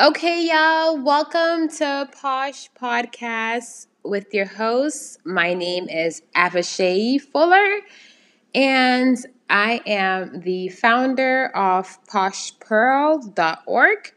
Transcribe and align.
Okay, 0.00 0.46
y'all, 0.46 0.96
welcome 0.96 1.68
to 1.68 2.08
Posh 2.22 2.70
Podcast 2.72 3.86
with 4.02 4.32
your 4.32 4.46
host. 4.46 5.18
My 5.26 5.52
name 5.52 5.90
is 5.90 6.22
Avashay 6.34 7.20
Fuller, 7.20 7.80
and 8.54 9.18
I 9.50 9.82
am 9.84 10.40
the 10.40 10.70
founder 10.70 11.54
of 11.54 12.02
poshpearl.org. 12.06 14.14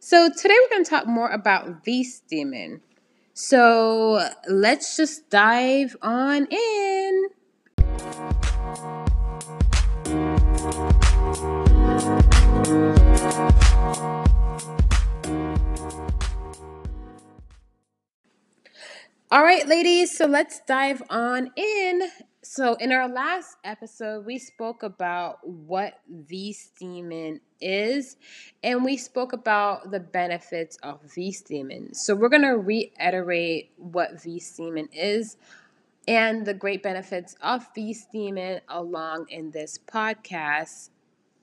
So, 0.00 0.28
today 0.28 0.56
we're 0.60 0.74
going 0.74 0.84
to 0.84 0.90
talk 0.90 1.06
more 1.06 1.30
about 1.30 1.84
V 1.84 2.02
steaming. 2.02 2.80
So, 3.32 4.28
let's 4.48 4.96
just 4.96 5.30
dive 5.30 5.94
on 6.02 6.46
in. 6.46 7.28
All 19.28 19.42
right, 19.42 19.66
ladies, 19.66 20.16
so 20.16 20.26
let's 20.26 20.60
dive 20.68 21.02
on 21.10 21.50
in. 21.56 22.02
So, 22.42 22.74
in 22.74 22.92
our 22.92 23.08
last 23.08 23.56
episode, 23.64 24.24
we 24.24 24.38
spoke 24.38 24.84
about 24.84 25.38
what 25.44 25.94
V 26.08 26.52
steaming 26.52 27.40
is, 27.60 28.16
and 28.62 28.84
we 28.84 28.96
spoke 28.96 29.32
about 29.32 29.90
the 29.90 29.98
benefits 29.98 30.76
of 30.84 31.00
V 31.12 31.32
steaming. 31.32 31.92
So, 31.92 32.14
we're 32.14 32.28
going 32.28 32.42
to 32.42 32.56
reiterate 32.56 33.72
what 33.78 34.22
V 34.22 34.38
steaming 34.38 34.88
is 34.92 35.36
and 36.06 36.46
the 36.46 36.54
great 36.54 36.84
benefits 36.84 37.36
of 37.42 37.66
V 37.74 37.94
steaming 37.94 38.60
along 38.68 39.26
in 39.28 39.50
this 39.50 39.76
podcast 39.76 40.90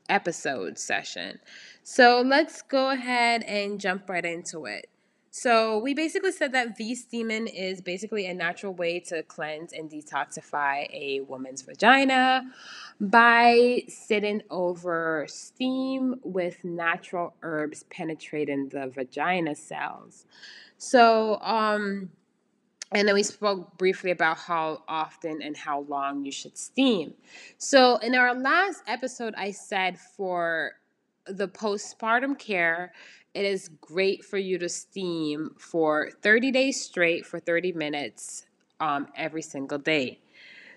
episode 0.09 0.79
session. 0.79 1.39
So, 1.83 2.23
let's 2.25 2.61
go 2.61 2.91
ahead 2.91 3.43
and 3.43 3.79
jump 3.81 4.09
right 4.09 4.25
into 4.25 4.65
it. 4.65 4.87
So 5.35 5.79
we 5.79 5.95
basically 5.95 6.31
said 6.31 6.51
that 6.51 6.77
V 6.77 6.93
steaming 6.93 7.47
is 7.47 7.81
basically 7.81 8.27
a 8.27 8.35
natural 8.35 8.71
way 8.71 8.99
to 8.99 9.23
cleanse 9.23 9.73
and 9.73 9.89
detoxify 9.89 10.87
a 10.93 11.21
woman's 11.21 11.63
vagina 11.63 12.43
by 13.01 13.81
sitting 13.87 14.43
over 14.51 15.25
steam 15.27 16.19
with 16.21 16.63
natural 16.63 17.33
herbs 17.41 17.83
penetrating 17.89 18.69
the 18.69 18.91
vagina 18.93 19.55
cells. 19.55 20.27
So, 20.77 21.41
um, 21.41 22.11
and 22.91 23.07
then 23.07 23.15
we 23.15 23.23
spoke 23.23 23.75
briefly 23.79 24.11
about 24.11 24.37
how 24.37 24.83
often 24.87 25.41
and 25.41 25.57
how 25.57 25.79
long 25.89 26.23
you 26.23 26.31
should 26.31 26.59
steam. 26.59 27.15
So, 27.57 27.97
in 27.97 28.13
our 28.13 28.35
last 28.35 28.83
episode, 28.85 29.33
I 29.35 29.49
said 29.49 29.97
for 29.97 30.73
the 31.25 31.47
postpartum 31.47 32.37
care, 32.37 32.93
it 33.33 33.45
is 33.45 33.69
great 33.81 34.23
for 34.23 34.37
you 34.37 34.57
to 34.59 34.69
steam 34.69 35.55
for 35.57 36.11
30 36.21 36.51
days 36.51 36.81
straight 36.81 37.25
for 37.25 37.39
30 37.39 37.73
minutes 37.73 38.45
um, 38.79 39.07
every 39.15 39.41
single 39.41 39.79
day. 39.79 40.19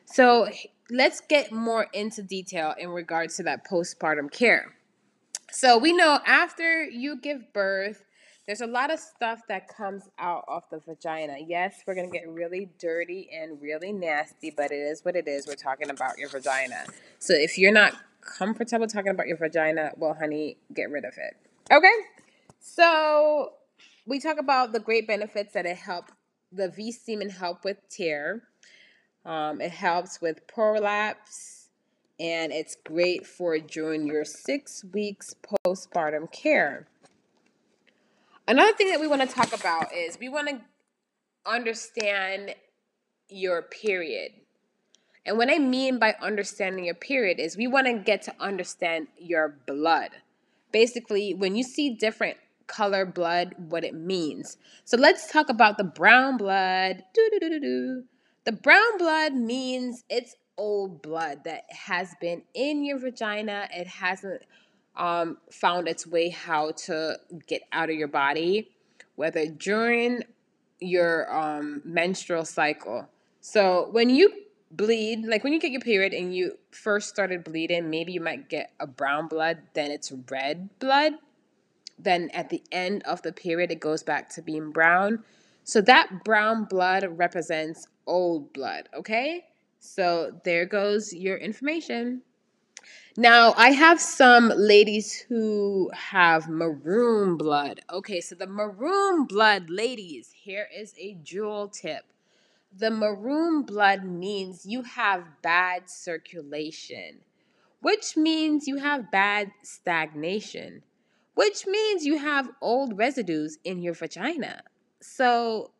So 0.07 0.49
let's 0.91 1.21
get 1.21 1.53
more 1.53 1.89
into 1.93 2.23
detail 2.23 2.75
in 2.79 2.91
regards 2.91 3.37
to 3.37 3.43
that 3.45 3.69
postpartum 3.69 4.31
care. 4.31 4.75
So 5.51 5.79
we 5.79 5.93
know 5.93 6.21
after 6.27 6.85
you 6.85 7.21
give 7.21 7.53
birth, 7.53 8.05
there's 8.47 8.61
a 8.61 8.67
lot 8.67 8.93
of 8.93 9.01
stuff 9.01 9.41
that 9.49 9.67
comes 9.69 10.09
out 10.19 10.45
of 10.47 10.63
the 10.71 10.79
vagina. 10.79 11.37
Yes, 11.45 11.83
we're 11.87 11.97
going 11.97 12.09
to 12.09 12.13
get 12.13 12.29
really 12.29 12.71
dirty 12.79 13.29
and 13.33 13.61
really 13.61 13.93
nasty, 13.93 14.53
but 14.57 14.71
it 14.71 14.77
is 14.77 15.05
what 15.05 15.17
it 15.17 15.27
is. 15.27 15.49
We're 15.49 15.55
talking 15.55 15.91
about 15.91 16.17
your 16.17 16.29
vagina. 16.29 16.85
So 17.19 17.35
if 17.35 17.59
you're 17.59 17.73
not 17.73 17.95
comfortable 18.21 18.87
talking 18.87 19.11
about 19.11 19.27
your 19.27 19.37
vagina, 19.37 19.93
well, 19.97 20.15
honey, 20.15 20.59
get 20.73 20.91
rid 20.91 21.05
of 21.05 21.15
it. 21.19 21.37
Okay? 21.73 21.91
So 22.69 23.53
we 24.07 24.19
talk 24.19 24.39
about 24.39 24.73
the 24.73 24.81
great 24.81 25.07
benefits 25.07 25.55
that 25.55 25.67
it 25.67 25.77
help 25.77 26.07
the 26.51 26.69
V 26.69 26.91
steaming 26.91 27.31
help 27.31 27.65
with 27.65 27.79
tear. 27.89 28.43
Um, 29.25 29.61
it 29.61 29.71
helps 29.71 30.21
with 30.21 30.47
prolapse, 30.49 31.69
and 32.19 32.53
it's 32.53 32.77
great 32.85 33.25
for 33.27 33.59
during 33.59 34.07
your 34.07 34.25
six 34.25 34.85
weeks 34.93 35.35
postpartum 35.65 36.31
care. 36.33 36.89
Another 38.49 38.73
thing 38.73 38.91
that 38.91 39.01
we 39.01 39.07
want 39.07 39.23
to 39.23 39.29
talk 39.29 39.53
about 39.59 39.95
is 39.95 40.19
we 40.19 40.29
want 40.29 40.49
to 40.49 40.61
understand 41.47 42.55
your 43.29 43.63
period. 43.63 44.33
And 45.25 45.39
what 45.39 45.51
I 45.51 45.59
mean 45.59 45.99
by 45.99 46.17
understanding 46.21 46.85
your 46.85 46.95
period 46.95 47.39
is 47.39 47.57
we 47.57 47.69
want 47.69 47.87
to 47.87 47.95
get 47.95 48.23
to 48.23 48.35
understand 48.41 49.07
your 49.19 49.57
blood. 49.67 50.11
Basically, 50.73 51.33
when 51.33 51.57
you 51.57 51.63
see 51.63 51.91
different 51.91 52.37
color 52.67 53.07
blood, 53.07 53.55
what 53.69 53.85
it 53.85 53.95
means. 53.95 54.59
So 54.85 54.97
let's 54.97 55.31
talk 55.31 55.49
about 55.49 55.79
the 55.79 55.85
brown 55.85 56.37
blood. 56.37 57.05
The 57.15 58.53
brown 58.53 58.99
blood 58.99 59.35
means 59.35 60.05
it's 60.09 60.37
old 60.59 61.03
blood 61.03 61.45
that 61.45 61.65
has 61.69 62.15
been 62.21 62.43
in 62.55 62.85
your 62.85 62.99
vagina. 62.99 63.69
It 63.73 63.87
hasn't 63.87 64.43
um, 64.97 65.39
found 65.51 65.89
its 65.89 66.07
way 66.07 66.31
how 66.31 66.73
to 66.73 67.17
get 67.47 67.63
out 67.73 67.91
of 67.91 67.97
your 67.97 68.09
body, 68.09 68.71
whether 69.17 69.47
during 69.47 70.23
your 70.81 71.33
um, 71.35 71.83
menstrual 71.85 72.45
cycle. 72.45 73.09
So 73.41 73.89
when 73.91 74.11
you 74.11 74.33
bleed, 74.71 75.25
like 75.27 75.45
when 75.45 75.53
you 75.53 75.61
get 75.61 75.71
your 75.71 75.81
period 75.81 76.13
and 76.13 76.35
you 76.35 76.59
first 76.71 77.09
started 77.09 77.45
bleeding, 77.45 77.91
maybe 77.91 78.13
you 78.13 78.21
might 78.21 78.49
get 78.49 78.73
a 78.81 78.87
brown 78.87 79.29
blood, 79.29 79.59
then 79.75 79.91
it's 79.91 80.13
red 80.31 80.69
blood 80.79 81.15
then 81.99 82.31
at 82.35 82.51
the 82.51 82.63
end 82.71 83.03
of 83.05 83.23
the 83.23 83.33
period, 83.33 83.71
it 83.71 83.81
goes 83.81 84.03
back 84.03 84.29
to 84.31 84.43
being 84.43 84.71
brown. 84.71 85.25
So 85.65 85.81
that 85.83 86.25
brown 86.25 86.65
blood 86.65 87.07
represents 87.11 87.89
old 88.07 88.53
blood, 88.53 88.89
okay? 88.95 89.45
So 89.81 90.41
there 90.45 90.67
goes 90.67 91.13
your 91.13 91.37
information. 91.37 92.23
Now, 93.17 93.55
I 93.57 93.71
have 93.71 94.01
some 94.01 94.53
ladies 94.55 95.13
who 95.15 95.91
have 95.95 96.49
maroon 96.49 97.37
blood. 97.37 97.81
Okay, 97.91 98.21
so 98.21 98.35
the 98.35 98.47
maroon 98.47 99.25
blood, 99.25 99.71
ladies, 99.71 100.33
here 100.33 100.69
is 100.75 100.95
a 100.99 101.15
jewel 101.23 101.69
tip. 101.69 102.05
The 102.77 102.91
maroon 102.91 103.63
blood 103.63 104.05
means 104.05 104.67
you 104.67 104.83
have 104.83 105.25
bad 105.41 105.89
circulation, 105.89 107.23
which 107.81 108.19
means 108.19 108.69
you 108.69 108.77
have 108.77 109.11
bad 109.11 109.51
stagnation 109.63 110.83
which 111.37 111.67
means 111.67 112.07
you 112.07 112.19
have 112.19 112.51
old 112.63 112.97
residues 112.97 113.59
in 113.63 113.83
your 113.83 113.93
vagina. 113.93 114.63
So, 115.03 115.71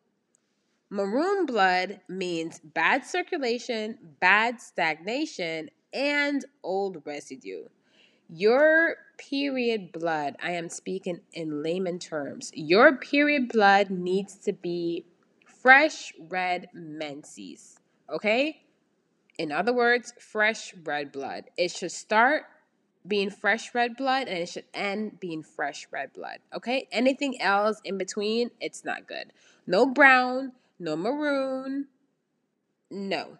maroon 0.91 1.47
blood 1.47 1.99
means 2.07 2.61
bad 2.63 3.03
circulation, 3.03 3.97
bad 4.19 4.61
stagnation, 4.61 5.71
and 5.91 6.45
old 6.63 7.01
residue. 7.05 7.65
Your 8.29 8.97
period 9.17 9.91
blood, 9.91 10.35
I 10.41 10.51
am 10.51 10.69
speaking 10.69 11.21
in 11.33 11.63
layman 11.63 11.97
terms, 11.97 12.51
your 12.53 12.95
period 12.95 13.49
blood 13.49 13.89
needs 13.89 14.35
to 14.45 14.53
be 14.53 15.05
fresh 15.43 16.13
red 16.29 16.67
menses, 16.71 17.79
okay? 18.13 18.61
In 19.39 19.51
other 19.51 19.73
words, 19.73 20.13
fresh 20.19 20.75
red 20.83 21.11
blood. 21.11 21.45
It 21.57 21.71
should 21.71 21.91
start 21.91 22.43
being 23.07 23.29
fresh 23.29 23.73
red 23.73 23.95
blood 23.95 24.27
and 24.27 24.37
it 24.39 24.49
should 24.49 24.65
end 24.73 25.19
being 25.19 25.43
fresh 25.43 25.87
red 25.91 26.13
blood. 26.13 26.39
Okay? 26.53 26.87
Anything 26.91 27.41
else 27.41 27.79
in 27.83 27.97
between, 27.97 28.51
it's 28.59 28.83
not 28.83 29.07
good. 29.07 29.31
No 29.65 29.85
brown, 29.85 30.53
no 30.79 30.95
maroon. 30.95 31.87
No. 32.89 33.37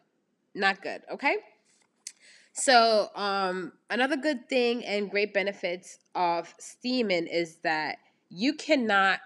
Not 0.53 0.81
good, 0.81 1.01
okay? 1.12 1.38
So, 2.53 3.09
um 3.15 3.74
another 3.89 4.18
good 4.18 4.50
thing 4.50 4.83
and 4.83 5.12
great 5.12 5.33
benefits 5.33 6.00
of 6.15 6.53
steaming 6.59 7.27
is 7.27 7.57
that 7.57 7.97
you 8.30 8.53
cannot 8.53 9.19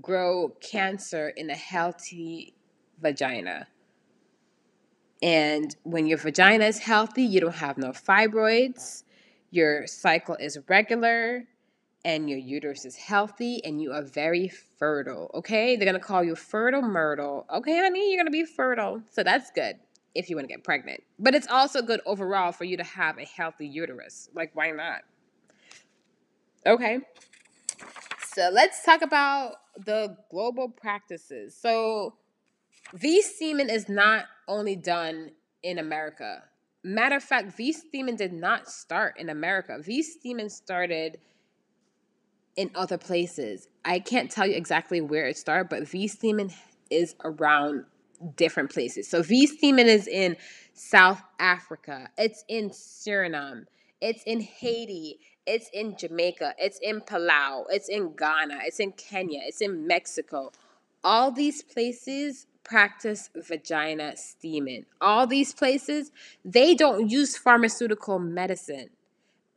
grow 0.00 0.50
cancer 0.60 1.28
in 1.28 1.50
a 1.50 1.56
healthy 1.56 2.54
vagina. 3.00 3.66
And 5.20 5.74
when 5.82 6.06
your 6.06 6.18
vagina 6.18 6.64
is 6.64 6.78
healthy, 6.78 7.22
you 7.22 7.40
don't 7.40 7.56
have 7.56 7.78
no 7.78 7.90
fibroids 7.90 9.02
your 9.52 9.86
cycle 9.86 10.34
is 10.40 10.58
regular 10.68 11.44
and 12.04 12.28
your 12.28 12.38
uterus 12.38 12.84
is 12.84 12.96
healthy 12.96 13.64
and 13.64 13.80
you 13.80 13.92
are 13.92 14.02
very 14.02 14.48
fertile. 14.48 15.30
Okay, 15.34 15.76
they're 15.76 15.86
gonna 15.86 16.00
call 16.00 16.24
you 16.24 16.34
fertile 16.34 16.82
myrtle. 16.82 17.46
Okay, 17.54 17.78
honey, 17.78 18.10
you're 18.10 18.18
gonna 18.18 18.30
be 18.30 18.44
fertile. 18.44 19.02
So 19.10 19.22
that's 19.22 19.52
good 19.52 19.76
if 20.16 20.28
you 20.28 20.34
wanna 20.34 20.48
get 20.48 20.64
pregnant. 20.64 21.04
But 21.20 21.36
it's 21.36 21.46
also 21.46 21.82
good 21.82 22.00
overall 22.04 22.50
for 22.50 22.64
you 22.64 22.76
to 22.78 22.82
have 22.82 23.18
a 23.18 23.24
healthy 23.24 23.68
uterus. 23.68 24.28
Like, 24.34 24.50
why 24.54 24.72
not? 24.72 25.02
Okay, 26.66 27.00
so 28.34 28.48
let's 28.50 28.82
talk 28.82 29.02
about 29.02 29.56
the 29.84 30.16
global 30.30 30.68
practices. 30.68 31.54
So, 31.54 32.14
V 32.94 33.20
steaming 33.20 33.68
is 33.68 33.88
not 33.88 34.24
only 34.48 34.74
done 34.74 35.32
in 35.62 35.78
America. 35.78 36.44
Matter 36.84 37.16
of 37.16 37.22
fact, 37.22 37.56
V 37.56 37.72
steaming 37.72 38.16
did 38.16 38.32
not 38.32 38.68
start 38.68 39.18
in 39.18 39.28
America. 39.28 39.78
V 39.80 40.02
steaming 40.02 40.48
started 40.48 41.18
in 42.56 42.70
other 42.74 42.98
places. 42.98 43.68
I 43.84 44.00
can't 44.00 44.30
tell 44.30 44.46
you 44.46 44.54
exactly 44.54 45.00
where 45.00 45.26
it 45.26 45.36
started, 45.36 45.68
but 45.68 45.88
V 45.88 46.08
steaming 46.08 46.52
is 46.90 47.14
around 47.24 47.84
different 48.36 48.70
places. 48.70 49.08
So 49.08 49.22
V 49.22 49.46
steaming 49.46 49.86
is 49.86 50.06
in 50.06 50.36
South 50.74 51.22
Africa, 51.38 52.10
it's 52.16 52.44
in 52.48 52.70
Suriname, 52.70 53.66
it's 54.00 54.22
in 54.24 54.40
Haiti, 54.40 55.18
it's 55.46 55.68
in 55.72 55.96
Jamaica, 55.96 56.54
it's 56.58 56.78
in 56.80 57.00
Palau, 57.00 57.64
it's 57.70 57.88
in 57.88 58.14
Ghana, 58.16 58.60
it's 58.64 58.80
in 58.80 58.92
Kenya, 58.92 59.40
it's 59.44 59.60
in 59.60 59.86
Mexico. 59.86 60.52
All 61.04 61.30
these 61.30 61.62
places 61.62 62.46
practice 62.64 63.30
vagina 63.34 64.16
steaming. 64.16 64.86
All 65.00 65.26
these 65.26 65.52
places, 65.52 66.12
they 66.44 66.74
don't 66.74 67.10
use 67.10 67.36
pharmaceutical 67.36 68.18
medicine. 68.18 68.90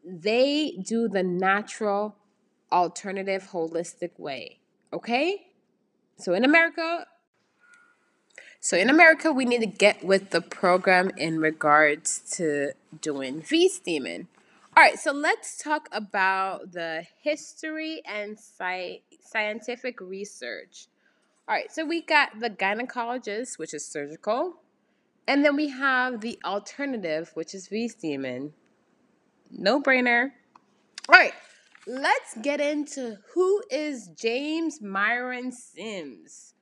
They 0.04 0.78
do 0.84 1.08
the 1.08 1.24
natural 1.24 2.16
alternative 2.72 3.50
holistic 3.52 4.12
way. 4.18 4.60
Okay? 4.92 5.48
So 6.18 6.34
in 6.34 6.44
America, 6.44 7.08
so 8.60 8.78
in 8.78 8.90
America, 8.90 9.32
we 9.32 9.46
need 9.46 9.60
to 9.60 9.68
get 9.68 10.04
with 10.04 10.32
the 10.32 10.42
program 10.42 11.12
in 11.18 11.40
regards 11.40 12.20
to 12.38 12.72
doing 13.00 13.42
V 13.42 13.70
steaming. 13.70 14.28
All 14.76 14.84
right, 14.84 15.00
so 15.00 15.12
let's 15.12 15.58
talk 15.58 15.88
about 15.92 16.72
the 16.74 17.06
history 17.22 18.02
and 18.06 18.38
sci- 18.38 19.04
scientific 19.22 20.02
research. 20.02 20.88
All 21.48 21.54
right, 21.54 21.72
so 21.72 21.86
we 21.86 22.02
got 22.02 22.40
the 22.40 22.50
gynecologist, 22.50 23.60
which 23.60 23.76
is 23.76 23.88
surgical, 23.88 24.62
and 25.28 25.46
then 25.46 25.56
we 25.56 25.70
have 25.70 26.22
the 26.22 26.40
alternative, 26.44 27.30
which 27.36 27.54
is 27.54 27.68
V 27.68 27.88
steaming. 27.88 28.54
No 29.52 29.80
brainer. 29.80 30.32
All 31.08 31.14
right, 31.14 31.34
let's 31.86 32.36
get 32.42 32.60
into 32.60 33.20
who 33.36 33.62
is 33.70 34.10
James 34.18 34.82
Marion 34.82 35.52
Sims. 35.52 36.56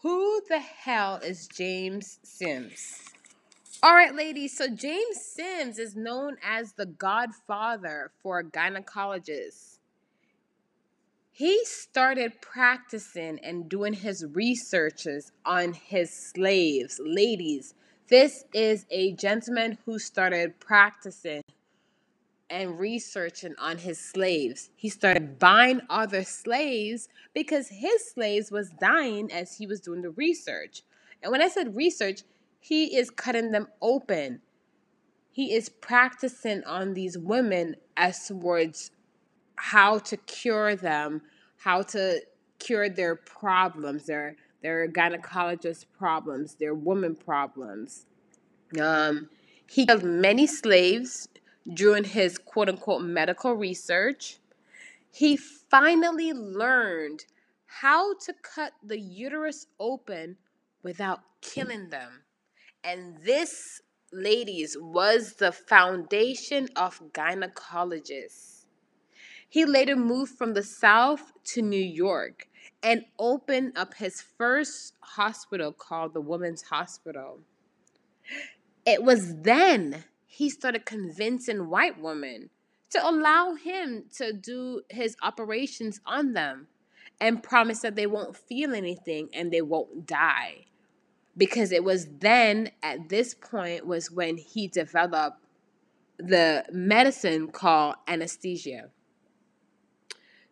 Who 0.00 0.40
the 0.48 0.60
hell 0.60 1.16
is 1.22 1.46
James 1.46 2.18
Sims? 2.22 3.02
All 3.82 3.94
right, 3.94 4.14
ladies. 4.14 4.56
So 4.56 4.68
James 4.68 5.20
Sims 5.20 5.78
is 5.78 5.94
known 5.94 6.38
as 6.42 6.72
the 6.72 6.86
godfather 6.86 8.12
for 8.22 8.42
gynecologists. 8.42 9.71
He 11.34 11.64
started 11.64 12.42
practicing 12.42 13.38
and 13.38 13.66
doing 13.66 13.94
his 13.94 14.22
researches 14.34 15.32
on 15.46 15.72
his 15.72 16.10
slaves. 16.10 17.00
Ladies, 17.02 17.72
this 18.08 18.44
is 18.52 18.84
a 18.90 19.12
gentleman 19.12 19.78
who 19.86 19.98
started 19.98 20.60
practicing 20.60 21.40
and 22.50 22.78
researching 22.78 23.54
on 23.58 23.78
his 23.78 23.98
slaves. 23.98 24.68
He 24.76 24.90
started 24.90 25.38
buying 25.38 25.80
other 25.88 26.22
slaves 26.22 27.08
because 27.32 27.68
his 27.70 28.10
slaves 28.12 28.52
was 28.52 28.68
dying 28.78 29.32
as 29.32 29.56
he 29.56 29.66
was 29.66 29.80
doing 29.80 30.02
the 30.02 30.10
research. 30.10 30.82
And 31.22 31.32
when 31.32 31.40
I 31.40 31.48
said 31.48 31.74
research, 31.74 32.24
he 32.60 32.94
is 32.94 33.08
cutting 33.08 33.52
them 33.52 33.68
open. 33.80 34.42
He 35.30 35.54
is 35.54 35.70
practicing 35.70 36.62
on 36.64 36.92
these 36.92 37.16
women 37.16 37.76
as 37.96 38.28
towards 38.28 38.90
how 39.62 39.96
to 39.96 40.16
cure 40.16 40.74
them, 40.74 41.22
how 41.56 41.82
to 41.82 42.20
cure 42.58 42.88
their 42.88 43.14
problems, 43.14 44.06
their 44.06 44.34
their 44.60 44.88
gynecologist 44.88 45.86
problems, 45.96 46.56
their 46.56 46.74
woman 46.74 47.14
problems. 47.14 48.06
Um, 48.80 49.28
he 49.68 49.86
killed 49.86 50.02
many 50.02 50.48
slaves 50.48 51.28
during 51.72 52.02
his 52.02 52.38
quote 52.38 52.70
unquote 52.70 53.02
medical 53.02 53.54
research. 53.54 54.38
He 55.12 55.36
finally 55.36 56.32
learned 56.32 57.24
how 57.66 58.14
to 58.14 58.34
cut 58.42 58.72
the 58.82 58.98
uterus 58.98 59.66
open 59.78 60.38
without 60.82 61.20
killing 61.40 61.90
them. 61.90 62.22
And 62.82 63.16
this, 63.24 63.80
ladies, 64.12 64.76
was 64.80 65.34
the 65.34 65.52
foundation 65.52 66.68
of 66.74 67.00
gynecologists. 67.12 68.51
He 69.52 69.66
later 69.66 69.96
moved 69.96 70.38
from 70.38 70.54
the 70.54 70.62
South 70.62 71.30
to 71.52 71.60
New 71.60 71.76
York 71.76 72.48
and 72.82 73.04
opened 73.18 73.76
up 73.76 73.92
his 73.92 74.18
first 74.18 74.94
hospital 75.00 75.72
called 75.72 76.14
the 76.14 76.22
Women's 76.22 76.62
Hospital. 76.62 77.40
It 78.86 79.02
was 79.02 79.42
then 79.42 80.04
he 80.24 80.48
started 80.48 80.86
convincing 80.86 81.68
white 81.68 82.00
women 82.00 82.48
to 82.92 83.06
allow 83.06 83.52
him 83.52 84.04
to 84.16 84.32
do 84.32 84.84
his 84.88 85.18
operations 85.20 86.00
on 86.06 86.32
them 86.32 86.68
and 87.20 87.42
promise 87.42 87.80
that 87.80 87.94
they 87.94 88.06
won't 88.06 88.34
feel 88.34 88.74
anything 88.74 89.28
and 89.34 89.52
they 89.52 89.60
won't 89.60 90.06
die 90.06 90.64
because 91.36 91.72
it 91.72 91.84
was 91.84 92.06
then 92.20 92.70
at 92.82 93.10
this 93.10 93.34
point 93.34 93.86
was 93.86 94.10
when 94.10 94.38
he 94.38 94.66
developed 94.66 95.44
the 96.16 96.64
medicine 96.72 97.48
called 97.48 97.96
anesthesia. 98.08 98.88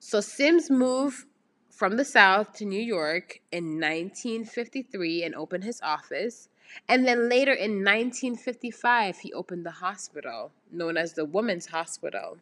So 0.03 0.23
Sims 0.23 0.71
moved 0.71 1.27
from 1.69 1.99
the 1.99 2.07
South 2.07 2.55
to 2.55 2.65
New 2.65 2.81
York 2.81 3.41
in 3.53 3.75
1953 3.75 5.25
and 5.25 5.35
opened 5.35 5.63
his 5.63 5.81
office. 5.83 6.49
And 6.89 7.07
then 7.07 7.29
later 7.29 7.53
in 7.53 7.85
1955, 7.85 9.19
he 9.19 9.33
opened 9.35 9.67
the 9.67 9.73
hospital 9.73 10.53
known 10.73 10.97
as 10.97 11.13
the 11.13 11.27
Women's 11.27 11.67
Hospital. 11.67 12.39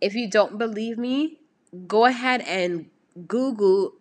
If 0.00 0.14
you 0.16 0.28
don't 0.28 0.58
believe 0.58 0.98
me, 0.98 1.38
go 1.86 2.06
ahead 2.06 2.40
and 2.42 2.90
Google 3.28 3.92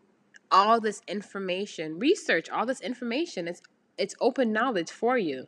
all 0.52 0.82
this 0.82 1.04
information, 1.08 2.00
research 2.00 2.50
all 2.50 2.66
this 2.66 2.82
information. 2.82 3.48
It's 3.48 3.62
it's 4.00 4.16
open 4.20 4.52
knowledge 4.52 4.90
for 4.90 5.18
you. 5.18 5.48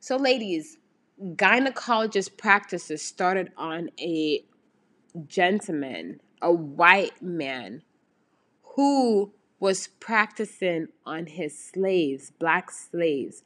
So 0.00 0.16
ladies, 0.16 0.78
gynecologist 1.22 2.36
practices 2.36 3.02
started 3.02 3.52
on 3.56 3.90
a 4.00 4.42
gentleman, 5.26 6.20
a 6.42 6.52
white 6.52 7.22
man 7.22 7.82
who 8.76 9.32
was 9.58 9.88
practicing 9.88 10.88
on 11.04 11.26
his 11.26 11.58
slaves, 11.58 12.32
black 12.38 12.70
slaves. 12.70 13.42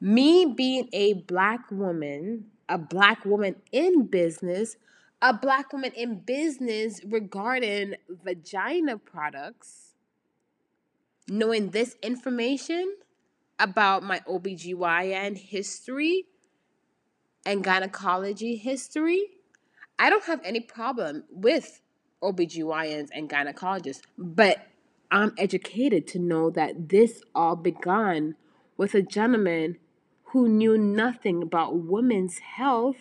Me 0.00 0.46
being 0.46 0.88
a 0.92 1.12
black 1.12 1.70
woman, 1.70 2.46
a 2.68 2.78
black 2.78 3.24
woman 3.24 3.56
in 3.70 4.06
business, 4.06 4.76
a 5.20 5.34
black 5.34 5.72
woman 5.72 5.92
in 5.94 6.20
business 6.20 7.04
regarding 7.04 7.94
vagina 8.08 8.96
products 8.96 9.90
knowing 11.30 11.70
this 11.70 11.96
information 12.02 12.96
about 13.58 14.02
my 14.02 14.18
OBGYN 14.20 15.38
history 15.38 16.26
and 17.46 17.62
gynecology 17.62 18.56
history, 18.56 19.28
I 20.00 20.08
don't 20.08 20.24
have 20.24 20.40
any 20.44 20.60
problem 20.60 21.24
with 21.30 21.82
OBGYNs 22.22 23.10
and 23.12 23.28
gynecologists, 23.28 24.00
but 24.16 24.66
I'm 25.10 25.34
educated 25.36 26.06
to 26.08 26.18
know 26.18 26.48
that 26.48 26.88
this 26.88 27.22
all 27.34 27.54
began 27.54 28.34
with 28.78 28.94
a 28.94 29.02
gentleman 29.02 29.76
who 30.32 30.48
knew 30.48 30.78
nothing 30.78 31.42
about 31.42 31.76
women's 31.76 32.38
health 32.38 32.96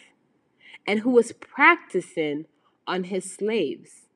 and 0.85 0.99
who 0.99 1.11
was 1.11 1.31
practicing 1.31 2.47
on 2.85 3.05
his 3.05 3.33
slaves. 3.33 4.07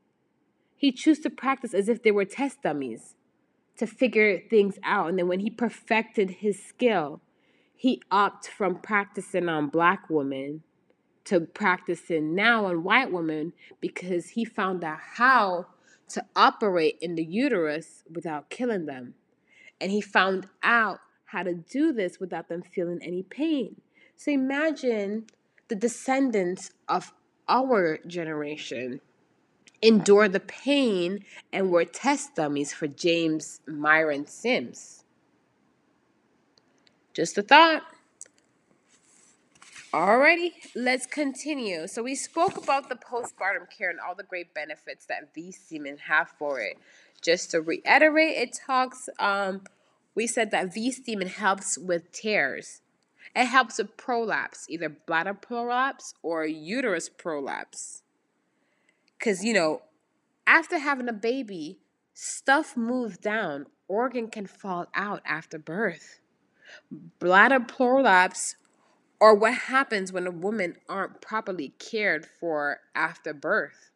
He 0.75 0.91
chose 0.91 1.19
to 1.19 1.29
practice 1.29 1.73
as 1.73 1.87
if 1.87 2.03
they 2.03 2.11
were 2.11 2.25
test 2.25 2.63
dummies 2.63 3.15
to 3.77 3.87
figure 3.87 4.41
things 4.49 4.77
out. 4.83 5.07
And 5.07 5.17
then 5.17 5.29
when 5.29 5.39
he 5.39 5.49
perfected 5.49 6.31
his 6.31 6.61
skill, 6.61 7.21
he 7.77 8.01
opted 8.11 8.51
from 8.51 8.79
practicing 8.79 9.47
on 9.47 9.69
black 9.69 10.09
women 10.09 10.63
to 11.25 11.41
practicing 11.41 12.35
now 12.35 12.65
on 12.65 12.83
white 12.83 13.11
women 13.11 13.53
because 13.79 14.29
he 14.29 14.45
found 14.45 14.83
out 14.83 14.99
how 15.15 15.67
to 16.09 16.25
operate 16.35 16.97
in 17.01 17.15
the 17.15 17.23
uterus 17.23 18.03
without 18.11 18.49
killing 18.49 18.85
them. 18.85 19.15
And 19.79 19.91
he 19.91 20.01
found 20.01 20.47
out 20.61 20.99
how 21.25 21.43
to 21.43 21.53
do 21.53 21.93
this 21.93 22.19
without 22.19 22.49
them 22.49 22.61
feeling 22.61 22.99
any 23.01 23.23
pain. 23.23 23.81
So 24.15 24.31
imagine 24.31 25.25
the 25.67 25.75
descendants 25.75 26.71
of 26.87 27.13
our 27.47 27.99
generation 28.05 29.01
endure 29.81 30.29
the 30.29 30.39
pain 30.39 31.25
and 31.51 31.69
were 31.69 31.85
test 31.85 32.35
dummies 32.35 32.73
for 32.73 32.87
James 32.87 33.59
Marion 33.67 34.25
Sims. 34.25 35.03
Just 37.13 37.37
a 37.37 37.41
thought. 37.41 37.83
Alrighty, 39.93 40.53
let's 40.75 41.05
continue. 41.05 41.87
So 41.87 42.01
we 42.01 42.15
spoke 42.15 42.57
about 42.57 42.89
the 42.89 42.95
postpartum 42.95 43.69
care 43.75 43.91
and 43.91 43.99
all 43.99 44.15
the 44.15 44.23
great 44.23 44.53
benefits 44.53 45.05
that 45.05 45.33
V 45.35 45.51
steaming 45.51 45.97
have 45.97 46.29
for 46.39 46.59
it. 46.59 46.77
Just 47.21 47.51
to 47.51 47.61
reiterate, 47.61 48.37
it 48.37 48.59
talks. 48.65 49.07
Um, 49.19 49.61
we 50.15 50.25
said 50.25 50.51
that 50.51 50.73
V 50.73 50.91
steaming 50.91 51.27
helps 51.27 51.77
with 51.77 52.11
tears. 52.11 52.81
It 53.35 53.45
helps 53.45 53.77
with 53.77 53.95
prolapse, 53.95 54.65
either 54.67 54.89
bladder 54.89 55.33
prolapse 55.33 56.15
or 56.23 56.45
uterus 56.45 57.09
prolapse 57.09 58.03
because 59.23 59.43
you 59.43 59.53
know 59.53 59.81
after 60.45 60.77
having 60.77 61.07
a 61.07 61.13
baby, 61.13 61.79
stuff 62.13 62.75
moves 62.75 63.17
down, 63.17 63.67
organ 63.87 64.27
can 64.27 64.45
fall 64.45 64.87
out 64.93 65.21
after 65.25 65.57
birth. 65.57 66.19
Bladder 67.19 67.61
prolapse 67.61 68.57
or 69.23 69.33
what 69.33 69.53
happens 69.53 70.11
when 70.11 70.27
a 70.27 70.31
woman 70.31 70.75
aren't 70.89 71.21
properly 71.21 71.69
cared 71.79 72.25
for 72.25 72.81
after 72.93 73.33
birth. 73.33 73.89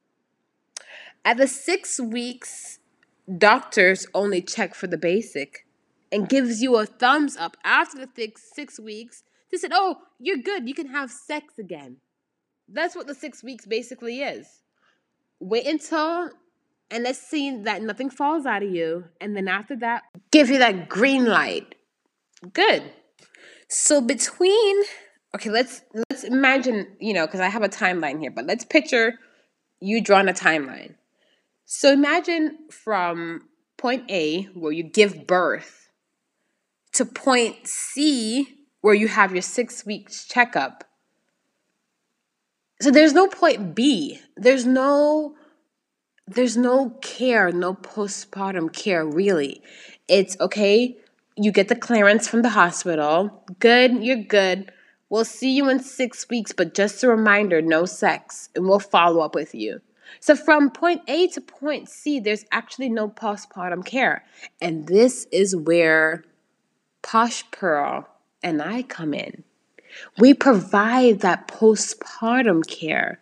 At 1.26 1.36
the 1.36 1.48
6 1.48 2.00
weeks, 2.00 2.80
doctors 3.38 4.08
only 4.14 4.42
check 4.42 4.74
for 4.74 4.88
the 4.88 4.98
basic 4.98 5.66
and 6.14 6.30
gives 6.30 6.62
you 6.62 6.78
a 6.78 6.86
thumbs 6.86 7.36
up 7.36 7.58
after 7.66 7.98
the 7.98 8.10
six, 8.16 8.50
six 8.56 8.80
weeks. 8.80 9.26
They 9.52 9.58
said, 9.58 9.72
"Oh, 9.74 9.98
you're 10.18 10.38
good. 10.38 10.66
You 10.66 10.74
can 10.74 10.88
have 10.88 11.12
sex 11.12 11.60
again." 11.60 11.98
That's 12.70 12.96
what 12.96 13.08
the 13.08 13.14
6 13.14 13.44
weeks 13.44 13.66
basically 13.66 14.22
is. 14.22 14.62
Wait 15.42 15.68
until 15.68 16.32
and 16.90 17.04
let's 17.04 17.20
see 17.20 17.54
that 17.64 17.82
nothing 17.82 18.10
falls 18.10 18.46
out 18.46 18.64
of 18.64 18.72
you. 18.74 19.10
And 19.20 19.36
then 19.36 19.50
after 19.50 19.76
that, 19.76 20.04
give 20.32 20.50
you 20.50 20.60
that 20.60 20.88
green 20.88 21.26
light. 21.26 21.76
Good. 22.54 22.94
So 23.68 24.00
between 24.00 24.86
okay, 25.36 25.50
let's 25.50 25.82
let's 25.94 26.24
imagine, 26.24 26.88
you 27.00 27.14
know, 27.14 27.26
because 27.26 27.40
I 27.40 27.50
have 27.50 27.64
a 27.64 27.70
timeline 27.70 28.20
here, 28.20 28.32
but 28.32 28.46
let's 28.46 28.66
picture 28.66 29.20
you 29.80 30.02
drawing 30.02 30.30
a 30.30 30.34
timeline. 30.34 30.96
So 31.66 31.92
imagine 31.92 32.58
from 32.72 33.50
point 33.78 34.10
A 34.10 34.44
where 34.54 34.72
you 34.72 34.84
give 34.84 35.28
birth 35.28 35.90
to 36.94 37.06
point 37.06 37.68
C 37.68 38.48
where 38.82 38.94
you 38.94 39.08
have 39.08 39.34
your 39.34 39.42
six 39.42 39.86
weeks 39.86 40.26
checkup. 40.26 40.84
So 42.82 42.92
there's 42.92 43.14
no 43.14 43.28
point 43.28 43.76
B. 43.76 44.20
There's 44.36 44.66
no 44.66 45.36
there's 46.28 46.58
no 46.58 46.92
care, 47.02 47.52
no 47.52 47.74
postpartum 47.74 48.74
care 48.74 49.06
really. 49.06 49.62
It's 50.08 50.40
okay, 50.40 50.98
you 51.36 51.52
get 51.52 51.68
the 51.68 51.76
clearance 51.76 52.28
from 52.28 52.42
the 52.42 52.50
hospital. 52.50 53.44
Good, 53.60 54.04
you're 54.04 54.24
good. 54.24 54.72
We'll 55.10 55.26
see 55.26 55.52
you 55.52 55.70
in 55.70 55.80
six 55.80 56.28
weeks, 56.30 56.52
but 56.52 56.74
just 56.74 57.04
a 57.04 57.08
reminder 57.08 57.62
no 57.62 57.86
sex, 57.86 58.50
and 58.56 58.68
we'll 58.68 58.80
follow 58.80 59.22
up 59.22 59.36
with 59.36 59.56
you. 59.56 59.82
So, 60.20 60.36
from 60.36 60.70
point 60.70 61.02
A 61.08 61.28
to 61.30 61.42
point 61.42 61.90
C, 61.90 62.20
there's 62.20 62.46
actually 62.52 62.90
no 62.90 63.10
postpartum 63.10 63.86
care. 63.86 64.26
And 64.62 64.88
this 64.88 65.28
is 65.32 65.56
where 65.56 66.24
Posh 67.02 67.50
Pearl 67.52 68.08
and 68.44 68.62
I 68.62 68.84
come 68.84 69.14
in. 69.14 69.44
We 70.18 70.34
provide 70.34 71.22
that 71.22 71.48
postpartum 71.48 72.68
care. 72.68 73.20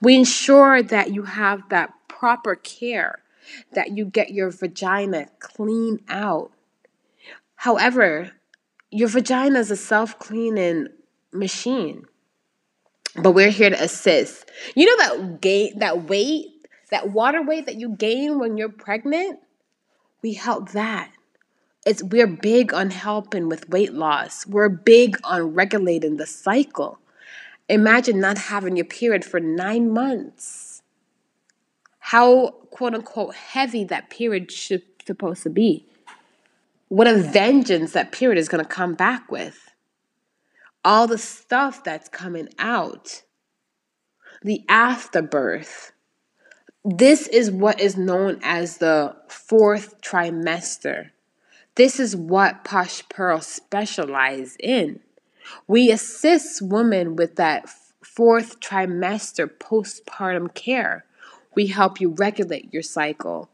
We 0.00 0.16
ensure 0.16 0.82
that 0.82 1.12
you 1.12 1.22
have 1.22 1.68
that 1.70 1.92
proper 2.08 2.54
care, 2.54 3.20
that 3.72 3.96
you 3.96 4.06
get 4.06 4.30
your 4.30 4.50
vagina 4.50 5.28
clean 5.40 6.00
out. 6.08 6.52
However, 7.56 8.32
your 8.90 9.08
vagina 9.08 9.58
is 9.60 9.70
a 9.70 9.76
self 9.76 10.18
cleaning 10.18 10.88
machine, 11.34 12.04
but 13.16 13.32
we're 13.32 13.50
here 13.50 13.70
to 13.70 13.82
assist. 13.82 14.50
You 14.74 14.86
know 14.86 14.96
that 14.96 15.40
gain, 15.40 15.78
that 15.78 16.04
weight, 16.04 16.46
that 16.90 17.10
water 17.10 17.42
weight 17.42 17.66
that 17.66 17.80
you 17.80 17.90
gain 17.90 18.38
when 18.38 18.56
you're 18.56 18.68
pregnant. 18.68 19.40
We 20.22 20.34
help 20.34 20.70
that. 20.70 21.10
It's 21.84 22.02
we're 22.02 22.26
big 22.26 22.72
on 22.72 22.90
helping 22.90 23.48
with 23.48 23.68
weight 23.68 23.92
loss. 23.92 24.46
We're 24.46 24.70
big 24.70 25.18
on 25.24 25.54
regulating 25.54 26.16
the 26.16 26.26
cycle. 26.26 26.98
Imagine 27.68 28.20
not 28.20 28.38
having 28.38 28.76
your 28.76 28.86
period 28.86 29.24
for 29.24 29.40
nine 29.40 29.90
months 29.90 30.74
how 32.08 32.50
quote 32.70 32.94
unquote 32.94 33.34
heavy 33.34 33.82
that 33.82 34.10
period 34.10 34.52
should 34.52 34.82
supposed 35.06 35.42
to 35.42 35.48
be. 35.48 35.86
What 36.88 37.06
a 37.06 37.16
vengeance 37.16 37.92
that 37.92 38.12
period 38.12 38.38
is 38.38 38.48
going 38.48 38.62
to 38.62 38.68
come 38.68 38.92
back 38.92 39.30
with. 39.30 39.70
All 40.84 41.06
the 41.06 41.18
stuff 41.18 41.82
that's 41.82 42.08
coming 42.08 42.48
out. 42.58 43.22
The 44.42 44.64
afterbirth. 44.68 45.92
This 46.84 47.26
is 47.28 47.50
what 47.50 47.80
is 47.80 47.96
known 47.96 48.38
as 48.42 48.78
the 48.78 49.16
fourth 49.28 50.00
trimester. 50.02 51.10
This 51.76 51.98
is 51.98 52.14
what 52.14 52.64
Posh 52.64 53.08
Pearl 53.08 53.40
specializes 53.40 54.56
in. 54.60 55.00
We 55.66 55.90
assist 55.90 56.60
women 56.60 57.16
with 57.16 57.36
that 57.36 57.68
fourth 58.02 58.60
trimester 58.60 59.48
postpartum 59.48 60.52
care 60.54 61.04
we 61.54 61.68
help 61.68 62.00
you 62.00 62.10
regulate 62.10 62.72
your 62.72 62.82
cycle. 62.82 63.48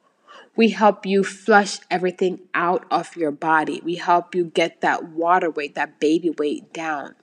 We 0.56 0.70
help 0.70 1.06
you 1.06 1.22
flush 1.22 1.78
everything 1.90 2.40
out 2.54 2.84
of 2.90 3.16
your 3.16 3.30
body. 3.30 3.80
We 3.84 3.96
help 3.96 4.34
you 4.34 4.44
get 4.44 4.80
that 4.80 5.10
water 5.10 5.50
weight, 5.50 5.74
that 5.74 6.00
baby 6.00 6.30
weight 6.30 6.72
down. 6.72 7.14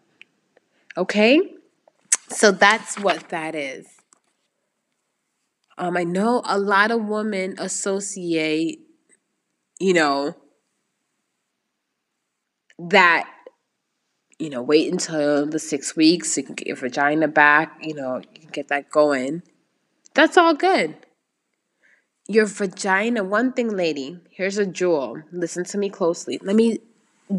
Okay? 0.98 1.39
So 2.30 2.51
that's 2.51 3.00
what 3.00 3.30
that 3.30 3.56
is. 3.56 3.88
Um, 5.77 5.96
I 5.96 6.04
know 6.04 6.42
a 6.46 6.58
lot 6.58 6.89
of 6.89 7.08
women 7.08 7.56
associate, 7.60 8.80
you 9.80 9.94
know, 9.94 10.36
that, 12.80 13.30
you 14.39 14.50
know, 14.50 14.63
wait 14.63 14.92
until 14.92 15.46
the 15.46 15.60
six 15.60 15.96
weeks 15.96 16.36
you 16.36 16.44
can 16.44 16.56
get 16.56 16.68
your 16.68 16.75
vagina 16.75 17.27
back, 17.27 17.77
you 17.82 17.94
know, 17.94 18.18
you 18.18 18.42
can 18.42 18.50
get 18.50 18.68
that 18.70 18.89
going. 18.89 19.44
That's 20.16 20.36
all 20.36 20.56
good. 20.56 20.96
Your 22.27 22.48
vagina, 22.48 23.24
one 23.24 23.54
thing, 23.54 23.70
lady, 23.70 24.20
here's 24.32 24.58
a 24.58 24.66
jewel. 24.66 25.22
Listen 25.32 25.63
to 25.66 25.77
me 25.77 25.89
closely. 25.89 26.39
Let 26.42 26.56
me 26.56 26.80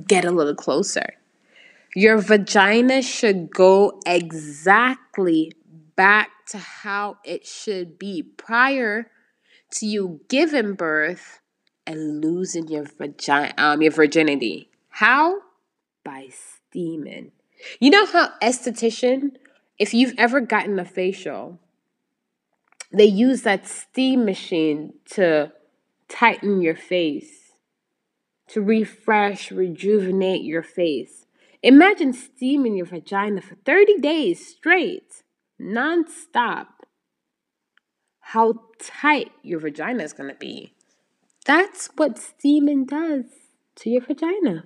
get 0.06 0.24
a 0.24 0.30
little 0.30 0.54
closer. 0.54 1.17
Your 1.98 2.18
vagina 2.18 3.02
should 3.02 3.50
go 3.50 4.00
exactly 4.06 5.50
back 5.96 6.30
to 6.50 6.58
how 6.58 7.18
it 7.24 7.44
should 7.44 7.98
be 7.98 8.22
prior 8.22 9.10
to 9.72 9.84
you 9.84 10.20
giving 10.28 10.74
birth 10.74 11.40
and 11.88 12.24
losing 12.24 12.68
your 12.68 12.84
vagina 12.84 13.52
um 13.58 13.82
your 13.82 13.90
virginity. 13.90 14.70
How? 14.90 15.40
By 16.04 16.28
steaming. 16.30 17.32
You 17.80 17.90
know 17.90 18.06
how 18.06 18.28
esthetician, 18.40 19.32
if 19.76 19.92
you've 19.92 20.14
ever 20.16 20.40
gotten 20.40 20.78
a 20.78 20.84
facial, 20.84 21.58
they 22.92 23.06
use 23.06 23.42
that 23.42 23.66
steam 23.66 24.24
machine 24.24 24.92
to 25.14 25.50
tighten 26.08 26.60
your 26.60 26.76
face, 26.76 27.54
to 28.50 28.60
refresh, 28.60 29.50
rejuvenate 29.50 30.44
your 30.44 30.62
face. 30.62 31.17
Imagine 31.62 32.12
steaming 32.12 32.76
your 32.76 32.86
vagina 32.86 33.42
for 33.42 33.56
30 33.56 33.98
days 33.98 34.46
straight, 34.46 35.22
non-stop. 35.58 36.86
How 38.20 38.60
tight 38.80 39.32
your 39.42 39.58
vagina 39.58 40.04
is 40.04 40.12
going 40.12 40.30
to 40.30 40.36
be. 40.36 40.74
That's 41.46 41.88
what 41.96 42.18
steaming 42.18 42.84
does 42.84 43.24
to 43.76 43.90
your 43.90 44.02
vagina. 44.02 44.64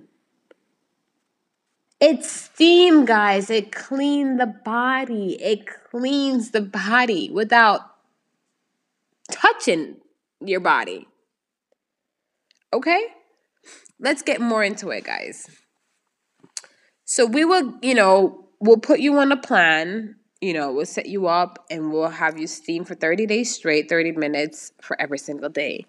It's 1.99 2.29
steam, 2.29 3.05
guys. 3.05 3.49
It 3.49 3.71
cleans 3.71 4.37
the 4.37 4.45
body. 4.45 5.41
It 5.41 5.65
cleans 5.89 6.51
the 6.51 6.61
body 6.61 7.29
without 7.31 7.81
touching 9.31 9.95
your 10.41 10.59
body. 10.59 11.07
Okay? 12.73 13.01
Let's 13.99 14.21
get 14.21 14.41
more 14.41 14.63
into 14.63 14.89
it, 14.89 15.05
guys. 15.05 15.47
So 17.13 17.27
we 17.27 17.45
will, 17.45 17.75
you 17.83 17.93
know, 17.93 18.43
we'll 18.59 18.79
put 18.79 18.99
you 18.99 19.19
on 19.19 19.31
a 19.31 19.37
plan. 19.37 20.15
You 20.41 20.51
know, 20.51 20.71
we'll 20.73 20.87
set 20.87 21.05
you 21.05 21.27
up 21.27 21.63
and 21.69 21.93
we'll 21.93 22.09
have 22.09 22.39
you 22.39 22.47
steam 22.47 22.85
for 22.85 22.95
30 22.95 23.27
days 23.27 23.53
straight, 23.53 23.87
30 23.87 24.13
minutes 24.13 24.71
for 24.81 24.99
every 24.99 25.19
single 25.19 25.49
day. 25.49 25.85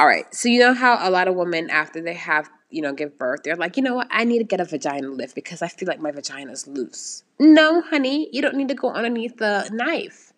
All 0.00 0.08
right. 0.08 0.24
So 0.34 0.48
you 0.48 0.58
know 0.58 0.74
how 0.74 0.98
a 1.00 1.12
lot 1.12 1.28
of 1.28 1.36
women 1.36 1.70
after 1.70 2.02
they 2.02 2.14
have, 2.14 2.50
you 2.70 2.82
know, 2.82 2.92
give 2.92 3.16
birth, 3.16 3.44
they're 3.44 3.54
like, 3.54 3.76
you 3.76 3.84
know 3.84 3.94
what, 3.94 4.08
I 4.10 4.24
need 4.24 4.38
to 4.38 4.44
get 4.44 4.58
a 4.58 4.64
vagina 4.64 5.06
lift 5.06 5.36
because 5.36 5.62
I 5.62 5.68
feel 5.68 5.86
like 5.86 6.00
my 6.00 6.10
vagina 6.10 6.50
is 6.50 6.66
loose. 6.66 7.22
No, 7.38 7.80
honey, 7.80 8.28
you 8.32 8.42
don't 8.42 8.56
need 8.56 8.66
to 8.66 8.74
go 8.74 8.90
underneath 8.90 9.36
the 9.36 9.70
knife. 9.72 10.32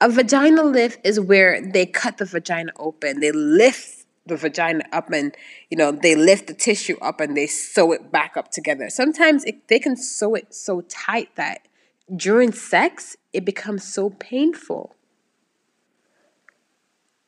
A 0.00 0.08
vaginal 0.08 0.70
lift 0.70 1.04
is 1.04 1.20
where 1.20 1.60
they 1.60 1.84
cut 1.84 2.16
the 2.16 2.24
vagina 2.24 2.72
open. 2.78 3.20
They 3.20 3.32
lift 3.32 4.03
the 4.26 4.36
vagina 4.36 4.84
up 4.92 5.10
and, 5.10 5.34
you 5.70 5.76
know, 5.76 5.92
they 5.92 6.14
lift 6.14 6.46
the 6.46 6.54
tissue 6.54 6.96
up 7.00 7.20
and 7.20 7.36
they 7.36 7.46
sew 7.46 7.92
it 7.92 8.10
back 8.10 8.36
up 8.36 8.50
together. 8.50 8.88
Sometimes 8.88 9.44
it, 9.44 9.68
they 9.68 9.78
can 9.78 9.96
sew 9.96 10.34
it 10.34 10.54
so 10.54 10.80
tight 10.82 11.34
that 11.36 11.66
during 12.14 12.52
sex, 12.52 13.16
it 13.32 13.44
becomes 13.44 13.84
so 13.84 14.10
painful. 14.10 14.94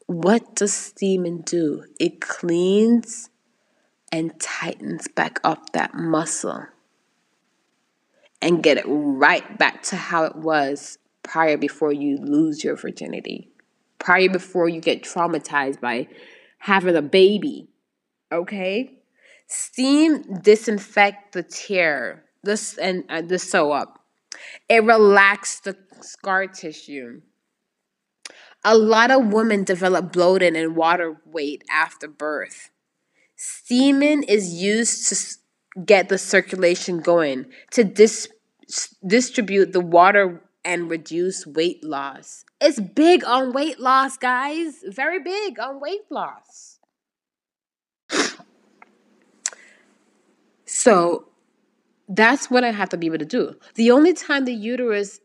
What 0.07 0.55
does 0.55 0.73
steaming 0.73 1.43
do? 1.43 1.85
It 1.99 2.21
cleans 2.21 3.31
and 4.13 4.39
tightens 4.41 5.09
back 5.09 5.41
up 5.43 5.73
that 5.73 5.95
muscle 5.95 6.67
and 8.41 8.63
get 8.63 8.79
it 8.79 8.85
right 8.87 9.59
back 9.59 9.83
to 9.83 9.97
how 9.97 10.25
it 10.25 10.37
was 10.37 10.99
prior 11.23 11.57
before 11.57 11.93
you 11.93 12.19
lose 12.19 12.63
your 12.63 12.77
virginity, 12.77 13.51
prior 13.99 14.29
before 14.29 14.69
you 14.69 14.81
get 14.81 15.03
traumatized 15.03 15.81
by 15.81 16.07
having 16.59 16.97
a 16.97 17.03
baby. 17.03 17.69
Okay? 18.33 18.99
Steam 19.47 20.41
disinfect 20.43 21.33
the 21.33 21.43
tear, 21.43 22.25
this 22.43 22.77
and 22.79 23.05
uh, 23.09 23.23
the 23.23 23.39
sew 23.39 23.73
up. 23.73 24.05
It 24.69 24.83
relaxes 24.85 25.61
the 25.61 25.77
scar 26.01 26.47
tissue. 26.47 27.23
A 28.65 28.77
lot 28.77 29.11
of 29.11 29.33
women 29.33 29.63
develop 29.63 30.13
bloating 30.13 30.57
and 30.57 30.75
water 30.75 31.21
weight 31.25 31.63
after 31.71 32.09
birth. 32.09 32.71
Steaming 33.37 34.25
is 34.25 34.55
used 34.55 35.09
to 35.09 35.85
get 35.85 36.09
the 36.09 36.19
circulation 36.19 36.99
going, 36.99 37.47
to 37.71 37.85
dis- 37.85 38.29
distribute 39.07 39.73
the 39.73 39.81
water 39.81 40.43
and 40.67 40.91
reduce 40.91 41.47
weight 41.47 41.83
loss. 41.85 42.45
It's 42.61 42.81
big 42.81 43.25
on 43.25 43.53
weight 43.53 43.79
loss, 43.79 44.19
guys. 44.19 44.83
Very 44.87 45.23
big 45.23 45.59
on 45.59 45.81
weight 45.81 46.11
loss. 46.11 46.81
So 50.69 51.29
that's 52.09 52.51
what 52.51 52.65
I 52.65 52.73
have 52.73 52.89
to 52.89 52.97
be 52.97 53.07
able 53.07 53.19
to 53.19 53.25
do. 53.25 53.55
The 53.77 53.93
only 53.93 54.13
time 54.13 54.45
the 54.45 54.53
uterus 54.53 55.21